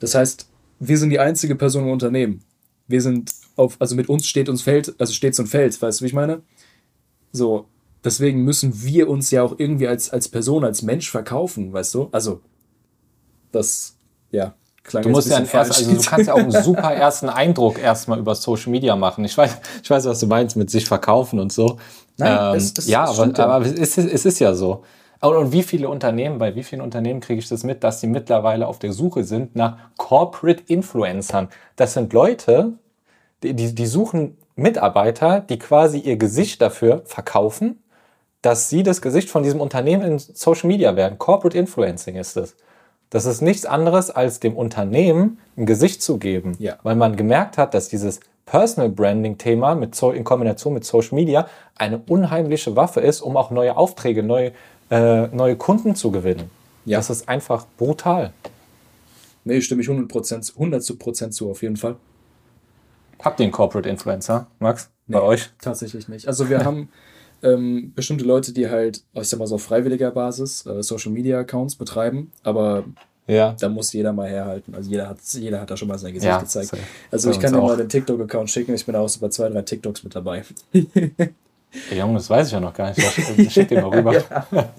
Das 0.00 0.14
heißt, 0.16 0.48
wir 0.80 0.98
sind 0.98 1.10
die 1.10 1.20
einzige 1.20 1.54
Person 1.54 1.84
im 1.84 1.90
Unternehmen 1.90 2.42
wir 2.90 3.00
sind 3.00 3.32
auf, 3.56 3.76
also 3.78 3.94
mit 3.94 4.08
uns 4.08 4.26
steht 4.26 4.48
uns 4.48 4.62
Feld, 4.62 4.94
also 4.98 5.12
steht 5.12 5.38
und 5.38 5.46
fällt, 5.46 5.80
weißt 5.80 6.00
du, 6.00 6.02
wie 6.02 6.08
ich 6.08 6.12
meine? 6.12 6.42
So, 7.30 7.66
deswegen 8.02 8.42
müssen 8.42 8.82
wir 8.82 9.08
uns 9.08 9.30
ja 9.30 9.44
auch 9.44 9.58
irgendwie 9.58 9.86
als, 9.86 10.10
als 10.10 10.28
Person, 10.28 10.64
als 10.64 10.82
Mensch 10.82 11.08
verkaufen, 11.08 11.72
weißt 11.72 11.94
du? 11.94 12.08
Also, 12.10 12.40
das, 13.52 13.96
ja, 14.32 14.56
klang 14.90 15.02
Du 15.02 15.08
musst 15.08 15.30
ja 15.30 15.40
erst, 15.40 15.54
also 15.54 15.94
du 15.94 16.02
kannst 16.02 16.26
ja 16.26 16.34
auch 16.34 16.38
einen 16.38 16.50
super 16.50 16.92
ersten 16.94 17.28
Eindruck 17.28 17.78
erstmal 17.78 18.18
über 18.18 18.34
Social 18.34 18.70
Media 18.70 18.96
machen. 18.96 19.24
Ich 19.24 19.36
weiß, 19.36 19.56
ich 19.82 19.90
weiß, 19.90 20.04
was 20.04 20.20
du 20.20 20.26
meinst 20.26 20.56
mit 20.56 20.70
sich 20.70 20.84
verkaufen 20.84 21.38
und 21.40 21.52
so. 21.52 21.78
Nein, 22.16 22.38
ähm, 22.52 22.56
es, 22.56 22.74
es, 22.76 22.86
ja, 22.86 23.04
aber, 23.04 23.26
ja, 23.26 23.46
aber 23.46 23.64
es, 23.64 23.72
ist, 23.72 23.98
es 23.98 24.24
ist 24.26 24.38
ja 24.38 24.54
so. 24.54 24.82
Und 25.20 25.52
wie 25.52 25.62
viele 25.62 25.88
Unternehmen, 25.88 26.38
bei 26.38 26.54
wie 26.54 26.62
vielen 26.62 26.80
Unternehmen 26.80 27.20
kriege 27.20 27.40
ich 27.40 27.48
das 27.48 27.62
mit, 27.62 27.84
dass 27.84 28.00
sie 28.00 28.06
mittlerweile 28.06 28.66
auf 28.66 28.78
der 28.78 28.92
Suche 28.92 29.24
sind 29.24 29.54
nach 29.54 29.76
Corporate 29.96 30.62
Influencern? 30.66 31.48
Das 31.76 31.94
sind 31.94 32.12
Leute, 32.12 32.72
die, 33.42 33.54
die, 33.54 33.74
die 33.74 33.86
suchen 33.86 34.38
Mitarbeiter, 34.56 35.40
die 35.40 35.58
quasi 35.58 35.98
ihr 35.98 36.16
Gesicht 36.16 36.60
dafür 36.62 37.02
verkaufen, 37.04 37.82
dass 38.42 38.70
sie 38.70 38.82
das 38.82 39.02
Gesicht 39.02 39.28
von 39.28 39.42
diesem 39.42 39.60
Unternehmen 39.60 40.02
in 40.02 40.18
Social 40.18 40.68
Media 40.68 40.96
werden. 40.96 41.18
Corporate 41.18 41.56
Influencing 41.56 42.16
ist 42.16 42.36
es. 42.36 42.56
Das 43.10 43.26
ist 43.26 43.40
nichts 43.42 43.66
anderes, 43.66 44.10
als 44.10 44.40
dem 44.40 44.56
Unternehmen 44.56 45.38
ein 45.56 45.66
Gesicht 45.66 46.02
zu 46.02 46.18
geben, 46.18 46.54
ja. 46.58 46.76
weil 46.82 46.94
man 46.94 47.16
gemerkt 47.16 47.58
hat, 47.58 47.74
dass 47.74 47.88
dieses 47.88 48.20
Personal 48.46 48.88
Branding 48.88 49.36
Thema 49.36 49.74
mit 49.74 50.00
in 50.02 50.24
Kombination 50.24 50.74
mit 50.74 50.84
Social 50.84 51.14
Media 51.14 51.48
eine 51.76 51.98
unheimliche 51.98 52.74
Waffe 52.76 53.00
ist, 53.00 53.20
um 53.20 53.36
auch 53.36 53.50
neue 53.50 53.76
Aufträge, 53.76 54.22
neue 54.22 54.52
äh, 54.90 55.28
neue 55.28 55.56
Kunden 55.56 55.94
zu 55.94 56.10
gewinnen. 56.10 56.50
Ja. 56.84 56.98
Das 56.98 57.10
ist 57.10 57.28
einfach 57.28 57.66
brutal. 57.78 58.32
Nee, 59.44 59.60
stimme 59.60 59.82
ich 59.82 59.88
100%, 59.88 60.54
100 60.54 61.32
zu, 61.32 61.50
auf 61.50 61.62
jeden 61.62 61.76
Fall. 61.76 61.96
Habt 63.22 63.40
ihr 63.40 63.44
einen 63.44 63.52
Corporate 63.52 63.88
Influencer, 63.88 64.48
Max, 64.58 64.90
nee, 65.06 65.16
bei 65.16 65.22
euch? 65.22 65.50
Tatsächlich 65.60 66.08
nicht. 66.08 66.26
Also 66.26 66.48
wir 66.50 66.64
haben 66.64 66.88
ähm, 67.42 67.92
bestimmte 67.94 68.24
Leute, 68.24 68.52
die 68.52 68.68
halt, 68.68 69.02
ich 69.14 69.28
sag 69.28 69.38
mal 69.38 69.46
so 69.46 69.56
auf 69.56 69.62
freiwilliger 69.62 70.10
Basis 70.10 70.64
äh, 70.66 70.82
Social 70.82 71.12
Media 71.12 71.38
Accounts 71.38 71.76
betreiben, 71.76 72.30
aber 72.42 72.84
ja. 73.26 73.56
da 73.58 73.68
muss 73.68 73.92
jeder 73.92 74.12
mal 74.12 74.28
herhalten. 74.28 74.74
Also 74.74 74.90
jeder 74.90 75.08
hat, 75.08 75.18
jeder 75.32 75.60
hat 75.60 75.70
da 75.70 75.76
schon 75.76 75.88
mal 75.88 75.98
sein 75.98 76.12
Gesicht 76.12 76.30
ja, 76.30 76.38
gezeigt. 76.38 76.72
Also 77.10 77.30
ich 77.30 77.40
kann 77.40 77.52
dir 77.52 77.60
mal 77.60 77.76
den 77.76 77.88
TikTok-Account 77.88 78.50
schicken, 78.50 78.74
ich 78.74 78.84
bin 78.84 78.96
auch 78.96 79.08
so 79.08 79.20
bei 79.20 79.28
zwei, 79.28 79.48
drei 79.48 79.62
TikToks 79.62 80.04
mit 80.04 80.14
dabei. 80.14 80.44
Der 81.90 81.98
Junge, 81.98 82.14
das 82.14 82.28
weiß 82.28 82.48
ich 82.48 82.52
ja 82.52 82.60
noch 82.60 82.74
gar 82.74 82.88
nicht. 82.88 83.00
Ich 83.36 83.52
schick 83.52 83.68
dir 83.68 83.80
mal 83.80 83.96
rüber. 83.96 84.12
ja. 84.50 84.72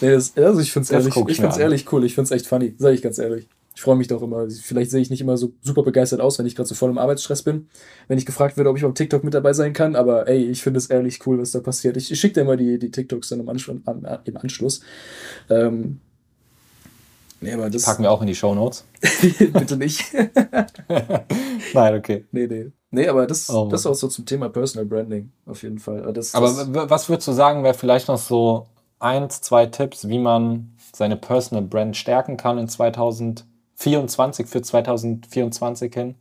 nee, 0.00 0.10
das, 0.10 0.36
also 0.36 0.60
ich 0.60 0.70
finde 0.70 0.84
es 0.84 0.90
ehrlich, 0.90 1.16
ich 1.16 1.40
find's 1.40 1.56
ehrlich 1.56 1.92
cool. 1.92 2.04
Ich 2.04 2.14
finde 2.14 2.26
es 2.26 2.30
echt 2.30 2.46
funny, 2.46 2.74
sage 2.78 2.94
ich 2.94 3.02
ganz 3.02 3.18
ehrlich. 3.18 3.46
Ich 3.76 3.82
freue 3.82 3.96
mich 3.96 4.08
doch 4.08 4.22
immer. 4.22 4.48
Vielleicht 4.48 4.90
sehe 4.90 5.02
ich 5.02 5.10
nicht 5.10 5.20
immer 5.20 5.36
so 5.36 5.52
super 5.60 5.82
begeistert 5.82 6.22
aus, 6.22 6.38
wenn 6.38 6.46
ich 6.46 6.56
gerade 6.56 6.66
so 6.66 6.74
voll 6.74 6.88
im 6.88 6.96
Arbeitsstress 6.96 7.42
bin. 7.42 7.68
Wenn 8.08 8.16
ich 8.16 8.24
gefragt 8.24 8.56
werde, 8.56 8.70
ob 8.70 8.76
ich 8.78 8.82
beim 8.82 8.94
TikTok 8.94 9.22
mit 9.22 9.34
dabei 9.34 9.52
sein 9.52 9.74
kann. 9.74 9.96
Aber 9.96 10.26
ey, 10.26 10.46
ich 10.46 10.62
finde 10.62 10.78
es 10.78 10.86
ehrlich 10.86 11.26
cool, 11.26 11.38
was 11.38 11.50
da 11.50 11.60
passiert. 11.60 11.98
Ich, 11.98 12.10
ich 12.10 12.18
schicke 12.18 12.36
dir 12.36 12.40
immer 12.40 12.56
die, 12.56 12.78
die 12.78 12.90
TikToks 12.90 13.28
dann 13.28 13.40
im, 13.40 13.48
Anschluss. 13.50 13.76
An, 13.84 14.20
im 14.24 14.36
Anschluss. 14.38 14.80
Ähm, 15.50 16.00
nee, 17.42 17.52
aber 17.52 17.68
das 17.68 17.82
Packen 17.82 18.04
wir 18.04 18.10
auch 18.10 18.22
in 18.22 18.28
die 18.28 18.34
Show 18.34 18.54
Notes. 18.54 18.86
Bitte 19.52 19.76
nicht. 19.76 20.06
Nein, 21.74 21.94
okay. 21.96 22.24
Nee, 22.32 22.46
nee. 22.46 22.72
Nee, 22.90 23.08
aber 23.08 23.26
das, 23.26 23.50
oh, 23.50 23.68
das 23.68 23.80
ist 23.80 23.86
auch 23.86 23.94
so 23.94 24.08
zum 24.08 24.24
Thema 24.24 24.48
Personal 24.48 24.86
Branding, 24.86 25.32
auf 25.44 25.62
jeden 25.62 25.80
Fall. 25.80 26.14
Das, 26.14 26.34
aber 26.34 26.46
das 26.46 26.68
was 26.72 27.10
würdest 27.10 27.28
du 27.28 27.32
sagen, 27.32 27.62
wäre 27.62 27.74
vielleicht 27.74 28.08
noch 28.08 28.16
so 28.16 28.68
eins, 29.00 29.42
zwei 29.42 29.66
Tipps, 29.66 30.08
wie 30.08 30.18
man 30.18 30.72
seine 30.94 31.18
Personal 31.18 31.62
Brand 31.62 31.94
stärken 31.94 32.38
kann 32.38 32.56
in 32.56 32.68
2024, 33.76 34.46
für 34.46 34.62
2024 34.62 35.94
hin? 35.94 36.14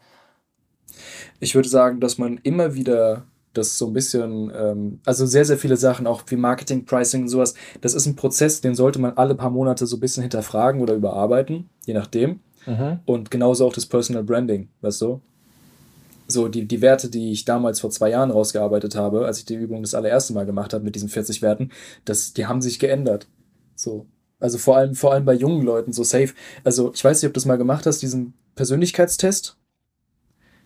Ich 1.40 1.56
würde 1.56 1.70
sagen, 1.70 2.00
dass 2.00 2.18
man 2.18 2.38
immer 2.44 2.76
wieder 2.76 3.26
das 3.54 3.78
so 3.78 3.88
ein 3.88 3.94
bisschen, 3.94 4.52
ähm, 4.56 5.00
also 5.06 5.26
sehr, 5.26 5.46
sehr 5.46 5.58
viele 5.58 5.78
Sachen, 5.78 6.08
auch 6.08 6.24
wie 6.28 6.36
Marketing, 6.36 6.86
Pricing 6.86 7.24
und 7.24 7.30
sowas, 7.30 7.54
das 7.82 7.94
ist 7.94 8.06
ein 8.06 8.16
Prozess, 8.16 8.62
den 8.62 8.76
sollte 8.76 9.00
man 9.00 9.14
alle 9.14 9.36
paar 9.36 9.50
Monate 9.50 9.88
so 9.88 9.98
ein 9.98 10.02
bisschen 10.02 10.24
hinterfragen 10.24 10.82
oder 10.82 10.94
überarbeiten, 10.94 11.70
je 11.86 11.94
nachdem. 11.94 12.42
Mhm. 12.66 13.00
Und 13.06 13.32
genauso 13.32 13.66
auch 13.66 13.74
das 13.74 13.86
Personal 13.86 14.24
Branding, 14.24 14.70
weißt 14.82 15.02
du? 15.02 15.22
so 16.28 16.48
die, 16.48 16.68
die 16.68 16.82
Werte, 16.82 17.10
die 17.10 17.32
ich 17.32 17.46
damals 17.46 17.80
vor 17.80 17.90
zwei 17.90 18.10
Jahren 18.10 18.32
rausgearbeitet 18.32 18.96
habe, 18.96 19.26
als 19.26 19.40
ich 19.40 19.46
die 19.46 19.56
Übung 19.56 19.84
das 19.84 19.94
allererste 19.94 20.34
Mal 20.34 20.46
gemacht 20.46 20.74
habe 20.74 20.84
mit 20.84 20.96
diesen 20.96 21.10
40 21.10 21.42
Werten, 21.42 21.72
das, 22.04 22.34
die 22.34 22.48
haben 22.48 22.62
sich 22.62 22.80
geändert. 22.80 23.28
So. 23.76 24.08
Also 24.46 24.60
vor 24.60 24.78
allem, 24.78 24.94
vor 24.94 25.12
allem 25.12 25.26
bei 25.26 25.34
jungen 25.34 25.64
Leuten, 25.64 25.92
so 25.92 26.04
safe. 26.04 26.34
Also 26.64 26.94
ich 26.94 27.04
weiß 27.04 27.20
nicht, 27.20 27.28
ob 27.28 27.34
du 27.34 27.40
das 27.40 27.46
mal 27.46 27.58
gemacht 27.58 27.88
hast, 27.88 28.04
diesen 28.04 28.34
Persönlichkeitstest. 28.56 29.58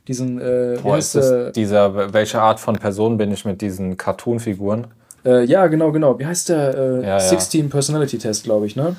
Diesen, 0.07 0.41
äh, 0.41 0.77
Boah, 0.83 0.97
ist 0.97 1.15
das 1.15 1.53
dieser, 1.53 2.13
welche 2.13 2.41
Art 2.41 2.59
von 2.59 2.75
Person 2.75 3.17
bin 3.17 3.31
ich 3.31 3.45
mit 3.45 3.61
diesen 3.61 3.95
Cartoon-Figuren? 3.95 4.87
Äh, 5.23 5.45
ja, 5.45 5.67
genau, 5.67 5.93
genau. 5.93 6.19
Wie 6.19 6.25
heißt 6.25 6.49
der? 6.49 6.77
Äh, 6.77 7.07
ja, 7.07 7.19
16 7.21 7.61
ja. 7.61 7.69
Personality 7.69 8.17
Test, 8.17 8.43
glaube 8.43 8.65
ich, 8.65 8.75
ne? 8.75 8.97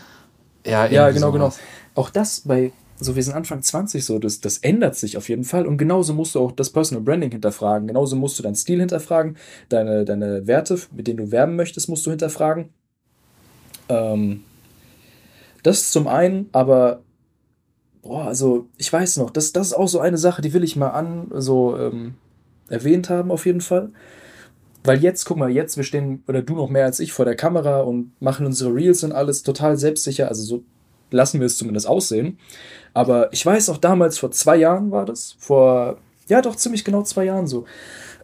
Ja, 0.65 0.87
ja 0.87 1.11
genau, 1.11 1.31
genau. 1.31 1.53
Auch 1.95 2.09
das 2.09 2.41
bei 2.41 2.73
so 3.01 3.17
wir 3.17 3.23
sind 3.23 3.35
Anfang 3.35 3.63
20 3.63 4.05
so, 4.05 4.19
das, 4.19 4.41
das 4.41 4.59
ändert 4.59 4.95
sich 4.95 5.17
auf 5.17 5.29
jeden 5.29 5.45
Fall. 5.45 5.67
Und 5.67 5.79
genauso 5.79 6.13
musst 6.13 6.35
du 6.35 6.41
auch 6.41 6.53
das 6.53 6.71
Personal 6.71 7.03
Branding 7.03 7.31
hinterfragen. 7.31 7.89
Genauso 7.89 8.15
musst 8.15 8.39
du 8.39 8.43
deinen 8.43 8.55
Stil 8.55 8.79
hinterfragen, 8.79 9.37
deine, 9.71 10.05
deine 10.05 10.47
Werte, 10.47 10.79
mit 10.95 11.07
denen 11.07 11.17
du 11.17 11.31
werben 11.31 11.57
möchtest, 11.57 11.89
musst 11.89 12.05
du 12.07 12.11
hinterfragen. 12.11 12.69
Ähm, 13.89 14.45
das 15.63 15.91
zum 15.91 16.07
einen, 16.09 16.49
aber 16.53 17.03
boah, 18.03 18.25
also 18.25 18.69
ich 18.79 18.93
weiß 18.93 19.19
noch, 19.19 19.31
das, 19.31 19.53
das 19.53 19.69
ist 19.69 19.73
auch 19.75 19.89
so 19.89 20.01
eine 20.01 20.19
Sache, 20.19 20.43
die 20.43 20.53
will 20.53 20.65
ich 20.65 20.77
mal 20.77 20.91
an 20.91 21.31
so 21.35 21.77
ähm, 21.77 22.15
erwähnt 22.69 23.11
haben 23.11 23.31
auf 23.31 23.47
jeden 23.47 23.61
Fall. 23.61 23.91
Weil 24.83 25.03
jetzt, 25.03 25.27
guck 25.27 25.37
mal, 25.37 25.51
jetzt, 25.51 25.77
wir 25.77 25.85
stehen, 25.85 26.25
oder 26.27 26.41
du 26.41 26.55
noch 26.55 26.71
mehr 26.71 26.87
als 26.87 27.01
ich 27.01 27.13
vor 27.13 27.27
der 27.27 27.37
Kamera 27.37 27.81
und 27.81 28.13
machen 28.21 28.47
unsere 28.47 28.75
Reels 28.75 29.05
und 29.05 29.13
alles 29.13 29.43
total 29.43 29.77
selbstsicher, 29.77 30.29
also 30.29 30.43
so 30.43 30.65
lassen 31.11 31.41
wir 31.41 31.47
es 31.47 31.59
zumindest 31.59 31.87
aussehen. 31.87 32.39
Aber 32.95 33.33
ich 33.33 33.45
weiß 33.45 33.69
auch 33.69 33.79
damals, 33.79 34.19
vor 34.19 34.31
zwei 34.31 34.57
Jahren 34.57 34.91
war 34.91 35.05
das, 35.05 35.37
vor, 35.39 35.99
ja 36.29 36.41
doch 36.41 36.57
ziemlich 36.57 36.85
genau 36.85 37.03
zwei 37.03 37.25
Jahren 37.25 37.47
so. 37.47 37.67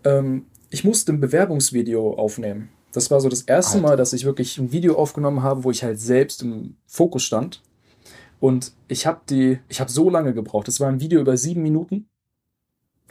Ähm, 0.05 0.47
ich 0.71 0.85
musste 0.85 1.13
ein 1.13 1.21
Bewerbungsvideo 1.21 2.15
aufnehmen. 2.15 2.71
Das 2.97 3.11
war 3.11 3.21
so 3.21 3.29
das 3.29 3.43
erste 3.43 3.77
Alter. 3.77 3.89
Mal, 3.89 3.97
dass 3.99 4.15
ich 4.15 4.25
wirklich 4.25 4.57
ein 4.57 4.73
Video 4.73 4.97
aufgenommen 4.97 5.43
habe, 5.43 5.65
wo 5.65 5.71
ich 5.71 5.85
halt 5.85 6.01
selbst 6.01 6.41
im 6.41 6.77
Fokus 6.87 7.25
stand. 7.25 7.61
Und 8.41 8.73
ich 8.89 9.07
habe 9.07 9.21
die, 9.29 9.59
ich 9.69 9.81
habe 9.81 9.91
so 9.91 10.09
lange 10.09 10.33
gebraucht. 10.33 10.67
Das 10.67 10.81
war 10.81 10.89
ein 10.89 10.99
Video 10.99 11.21
über 11.21 11.37
sieben 11.37 11.63
Minuten. 11.63 12.09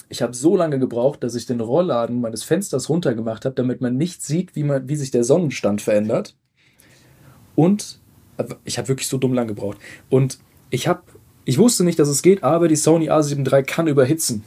Ich 0.10 0.24
habe 0.24 0.34
so 0.34 0.58
lange 0.58 0.80
gebraucht, 0.80 1.24
dass 1.24 1.36
ich 1.36 1.46
den 1.46 1.62
Rollladen 1.62 2.20
meines 2.20 2.44
Fensters 2.44 2.90
runtergemacht 2.90 3.46
habe, 3.46 3.54
damit 3.54 3.80
man 3.80 3.96
nicht 3.96 4.24
sieht, 4.24 4.56
wie, 4.56 4.64
man, 4.64 4.90
wie 4.90 4.96
sich 4.96 5.12
der 5.12 5.24
Sonnenstand 5.24 5.84
verändert. 5.84 6.36
Und 7.54 8.00
ich 8.64 8.80
habe 8.80 8.88
wirklich 8.88 9.08
so 9.08 9.20
dumm 9.20 9.36
lang 9.36 9.48
gebraucht. 9.48 9.78
Und 10.10 10.40
ich 10.72 10.88
habe, 10.88 11.04
ich 11.44 11.60
wusste 11.60 11.84
nicht, 11.84 12.00
dass 12.00 12.08
es 12.08 12.24
geht, 12.24 12.42
aber 12.42 12.68
die 12.68 12.76
Sony 12.76 13.12
A7 13.12 13.48
III 13.54 13.62
kann 13.62 13.86
überhitzen. 13.86 14.44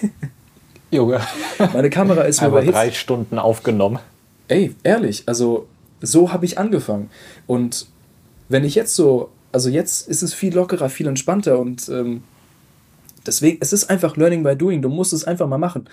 Junge. 0.92 1.20
Meine 1.72 1.90
Kamera 1.90 2.22
ist 2.22 2.40
mir 2.40 2.48
überhitzt. 2.48 2.74
drei 2.74 2.92
Stunden 2.92 3.40
aufgenommen. 3.40 3.98
Ey, 4.48 4.74
ehrlich, 4.82 5.24
also 5.26 5.66
so 6.00 6.32
habe 6.32 6.44
ich 6.44 6.58
angefangen. 6.58 7.10
Und 7.46 7.86
wenn 8.48 8.64
ich 8.64 8.74
jetzt 8.74 8.94
so, 8.94 9.30
also 9.52 9.68
jetzt 9.68 10.08
ist 10.08 10.22
es 10.22 10.34
viel 10.34 10.54
lockerer, 10.54 10.88
viel 10.88 11.06
entspannter 11.06 11.58
und 11.58 11.88
ähm, 11.88 12.22
deswegen, 13.26 13.58
es 13.60 13.72
ist 13.72 13.90
einfach 13.90 14.16
Learning 14.16 14.42
by 14.42 14.56
Doing. 14.56 14.82
Du 14.82 14.88
musst 14.88 15.12
es 15.12 15.24
einfach 15.24 15.48
mal 15.48 15.58
machen. 15.58 15.88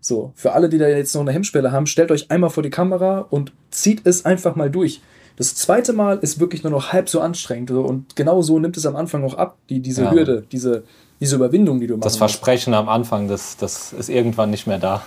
So, 0.00 0.32
für 0.36 0.52
alle, 0.52 0.68
die 0.68 0.78
da 0.78 0.88
jetzt 0.88 1.14
noch 1.14 1.22
eine 1.22 1.32
Hemmschwelle 1.32 1.72
haben, 1.72 1.86
stellt 1.86 2.10
euch 2.10 2.30
einmal 2.30 2.50
vor 2.50 2.62
die 2.62 2.70
Kamera 2.70 3.26
und 3.30 3.52
zieht 3.70 4.06
es 4.06 4.24
einfach 4.24 4.54
mal 4.54 4.70
durch. 4.70 5.02
Das 5.36 5.54
zweite 5.54 5.92
Mal 5.92 6.18
ist 6.18 6.40
wirklich 6.40 6.64
nur 6.64 6.72
noch 6.72 6.92
halb 6.92 7.08
so 7.08 7.20
anstrengend. 7.20 7.70
Und 7.70 8.16
genau 8.16 8.42
so 8.42 8.58
nimmt 8.58 8.76
es 8.76 8.86
am 8.86 8.96
Anfang 8.96 9.24
auch 9.24 9.34
ab, 9.34 9.58
die, 9.68 9.80
diese 9.80 10.04
ja. 10.04 10.10
Hürde, 10.10 10.44
diese, 10.50 10.84
diese 11.20 11.36
Überwindung, 11.36 11.80
die 11.80 11.86
du 11.86 11.94
machst. 11.94 12.06
Das 12.06 12.16
Versprechen 12.16 12.70
musst. 12.70 12.80
am 12.80 12.88
Anfang, 12.88 13.28
das, 13.28 13.56
das 13.56 13.92
ist 13.92 14.08
irgendwann 14.08 14.50
nicht 14.50 14.66
mehr 14.66 14.78
da. 14.78 15.02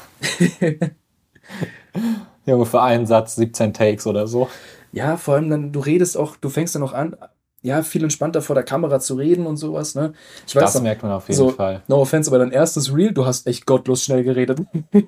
Junge, 2.45 2.65
für 2.65 2.81
einen 2.81 3.05
Satz 3.05 3.35
17 3.35 3.73
Takes 3.73 4.07
oder 4.07 4.27
so. 4.27 4.49
Ja, 4.91 5.17
vor 5.17 5.35
allem 5.35 5.49
dann, 5.49 5.71
du 5.71 5.79
redest 5.79 6.17
auch, 6.17 6.35
du 6.35 6.49
fängst 6.49 6.75
dann 6.75 6.83
auch 6.83 6.93
an, 6.93 7.15
ja, 7.63 7.83
viel 7.83 8.03
entspannter 8.03 8.41
vor 8.41 8.55
der 8.55 8.63
Kamera 8.63 8.99
zu 8.99 9.15
reden 9.15 9.45
und 9.45 9.57
sowas, 9.57 9.93
ne? 9.93 10.13
Ich 10.47 10.55
weiß 10.55 10.63
das 10.63 10.75
noch, 10.75 10.81
merkt 10.81 11.03
man 11.03 11.11
auf 11.11 11.27
jeden 11.27 11.37
so, 11.37 11.49
Fall. 11.49 11.83
No 11.87 11.97
offense, 11.97 12.29
aber 12.29 12.39
dein 12.39 12.51
erstes 12.51 12.93
Reel, 12.95 13.13
du 13.13 13.25
hast 13.25 13.45
echt 13.45 13.67
gottlos 13.67 14.03
schnell 14.03 14.23
geredet. 14.23 14.61
du 14.91 15.03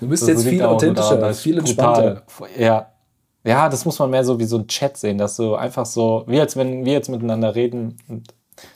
bist 0.00 0.22
das 0.22 0.28
jetzt 0.28 0.48
viel 0.48 0.62
authentischer, 0.62 1.34
viel 1.34 1.58
entspannter. 1.58 2.22
Ja. 2.58 2.92
Ja, 3.44 3.68
das 3.68 3.84
muss 3.84 3.98
man 4.00 4.10
mehr 4.10 4.24
so 4.24 4.40
wie 4.40 4.44
so 4.44 4.58
ein 4.58 4.66
Chat 4.66 4.96
sehen, 4.96 5.18
dass 5.18 5.36
so 5.36 5.54
einfach 5.54 5.86
so, 5.86 6.24
wie 6.26 6.40
als 6.40 6.56
wenn 6.56 6.84
wir 6.84 6.94
jetzt 6.94 7.08
miteinander 7.08 7.54
reden. 7.54 7.96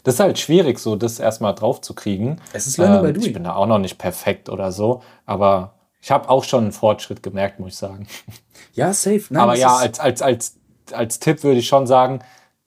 das 0.04 0.14
ist 0.14 0.20
halt 0.20 0.38
schwierig, 0.38 0.78
so 0.78 0.94
das 0.94 1.18
erstmal 1.18 1.56
drauf 1.56 1.80
zu 1.80 1.92
kriegen. 1.92 2.36
Es 2.52 2.68
ist 2.68 2.76
leider 2.76 2.98
ähm, 2.98 3.02
bei 3.02 3.10
du. 3.10 3.20
Ich 3.20 3.32
bin 3.32 3.42
da 3.42 3.56
auch 3.56 3.66
noch 3.66 3.80
nicht 3.80 3.98
perfekt 3.98 4.48
oder 4.48 4.70
so, 4.70 5.02
aber 5.26 5.74
ich 6.00 6.10
habe 6.10 6.28
auch 6.28 6.44
schon 6.44 6.64
einen 6.64 6.72
Fortschritt 6.72 7.22
gemerkt, 7.22 7.60
muss 7.60 7.72
ich 7.72 7.78
sagen. 7.78 8.06
Ja, 8.72 8.92
safe. 8.92 9.24
Nein, 9.30 9.42
aber 9.42 9.56
ja, 9.56 9.76
als, 9.76 9.98
als, 9.98 10.22
als 10.22 10.60
als 10.92 11.20
Tipp 11.20 11.42
würde 11.42 11.60
ich 11.60 11.68
schon 11.68 11.86
sagen, 11.86 12.20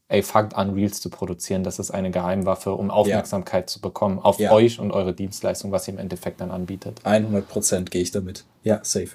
ey, 0.08 0.22
fangt 0.22 0.56
an, 0.56 0.72
Reels 0.72 1.02
zu 1.02 1.10
produzieren. 1.10 1.64
Das 1.64 1.80
ist 1.80 1.92
eine 1.92 2.12
Geheimwaffe, 2.12 2.74
um 2.74 2.92
Aufmerksamkeit 2.92 3.64
ja. 3.64 3.68
zu 3.68 3.82
bekommen 3.82 4.20
auf 4.20 4.40
ja. 4.40 4.52
euch 4.52 4.80
und 4.80 4.92
eure 4.92 5.14
Dienstleistung, 5.14 5.72
was 5.72 5.88
ihr 5.88 5.94
im 5.94 6.00
Endeffekt 6.00 6.42
dann 6.42 6.52
anbietet. 6.52 7.02
100 7.04 7.48
Prozent 7.48 7.92
gehe 7.92 8.02
ich 8.02 8.12
damit. 8.12 8.46
Ja, 8.64 8.80
safe. 8.84 9.10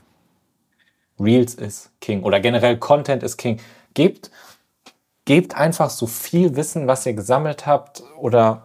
Reels 1.20 1.54
ist 1.54 1.90
King 2.00 2.22
oder 2.22 2.40
generell 2.40 2.76
Content 2.78 3.22
ist 3.22 3.36
King. 3.36 3.60
Gebt, 3.94 4.30
gebt 5.24 5.56
einfach 5.56 5.90
so 5.90 6.06
viel 6.06 6.56
Wissen, 6.56 6.86
was 6.86 7.04
ihr 7.06 7.14
gesammelt 7.14 7.66
habt 7.66 8.02
oder 8.18 8.64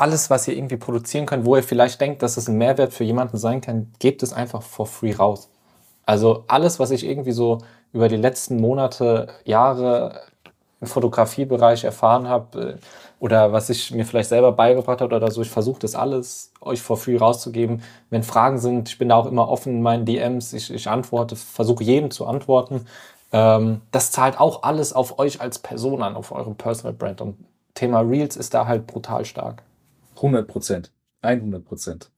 alles, 0.00 0.30
was 0.30 0.48
ihr 0.48 0.56
irgendwie 0.56 0.76
produzieren 0.76 1.26
könnt, 1.26 1.44
wo 1.44 1.56
ihr 1.56 1.62
vielleicht 1.62 2.00
denkt, 2.00 2.22
dass 2.22 2.36
es 2.36 2.48
ein 2.48 2.56
Mehrwert 2.56 2.92
für 2.92 3.04
jemanden 3.04 3.36
sein 3.36 3.60
kann, 3.60 3.92
gebt 3.98 4.22
es 4.22 4.32
einfach 4.32 4.62
for 4.62 4.86
free 4.86 5.12
raus. 5.12 5.48
Also 6.06 6.44
alles, 6.48 6.78
was 6.78 6.90
ich 6.90 7.06
irgendwie 7.06 7.32
so 7.32 7.58
über 7.92 8.08
die 8.08 8.16
letzten 8.16 8.60
Monate, 8.60 9.28
Jahre 9.44 10.22
im 10.80 10.86
Fotografiebereich 10.86 11.84
erfahren 11.84 12.28
habe 12.28 12.60
äh, 12.60 12.74
oder 13.18 13.52
was 13.52 13.68
ich 13.68 13.90
mir 13.90 14.06
vielleicht 14.06 14.30
selber 14.30 14.52
beigebracht 14.52 15.02
habe 15.02 15.14
oder 15.14 15.30
so, 15.30 15.42
ich 15.42 15.50
versuche 15.50 15.80
das 15.80 15.94
alles 15.94 16.52
euch 16.62 16.80
for 16.80 16.96
free 16.96 17.18
rauszugeben. 17.18 17.82
Wenn 18.08 18.22
Fragen 18.22 18.58
sind, 18.58 18.88
ich 18.88 18.98
bin 18.98 19.10
da 19.10 19.16
auch 19.16 19.26
immer 19.26 19.48
offen 19.48 19.74
in 19.74 19.82
meinen 19.82 20.06
DMs, 20.06 20.54
ich, 20.54 20.72
ich 20.72 20.88
antworte, 20.88 21.36
versuche 21.36 21.84
jedem 21.84 22.10
zu 22.10 22.26
antworten. 22.26 22.86
Ähm, 23.32 23.82
das 23.92 24.10
zahlt 24.10 24.40
auch 24.40 24.62
alles 24.62 24.94
auf 24.94 25.18
euch 25.18 25.40
als 25.40 25.58
Person 25.58 26.02
an, 26.02 26.16
auf 26.16 26.32
eurem 26.32 26.54
Personal 26.56 26.94
Brand. 26.94 27.20
Und 27.20 27.36
Thema 27.74 28.00
Reels 28.00 28.36
ist 28.36 28.54
da 28.54 28.66
halt 28.66 28.86
brutal 28.86 29.26
stark. 29.26 29.62
100 30.20 30.46
Prozent. 30.46 30.92
100 31.22 31.64
Prozent. 31.64 32.10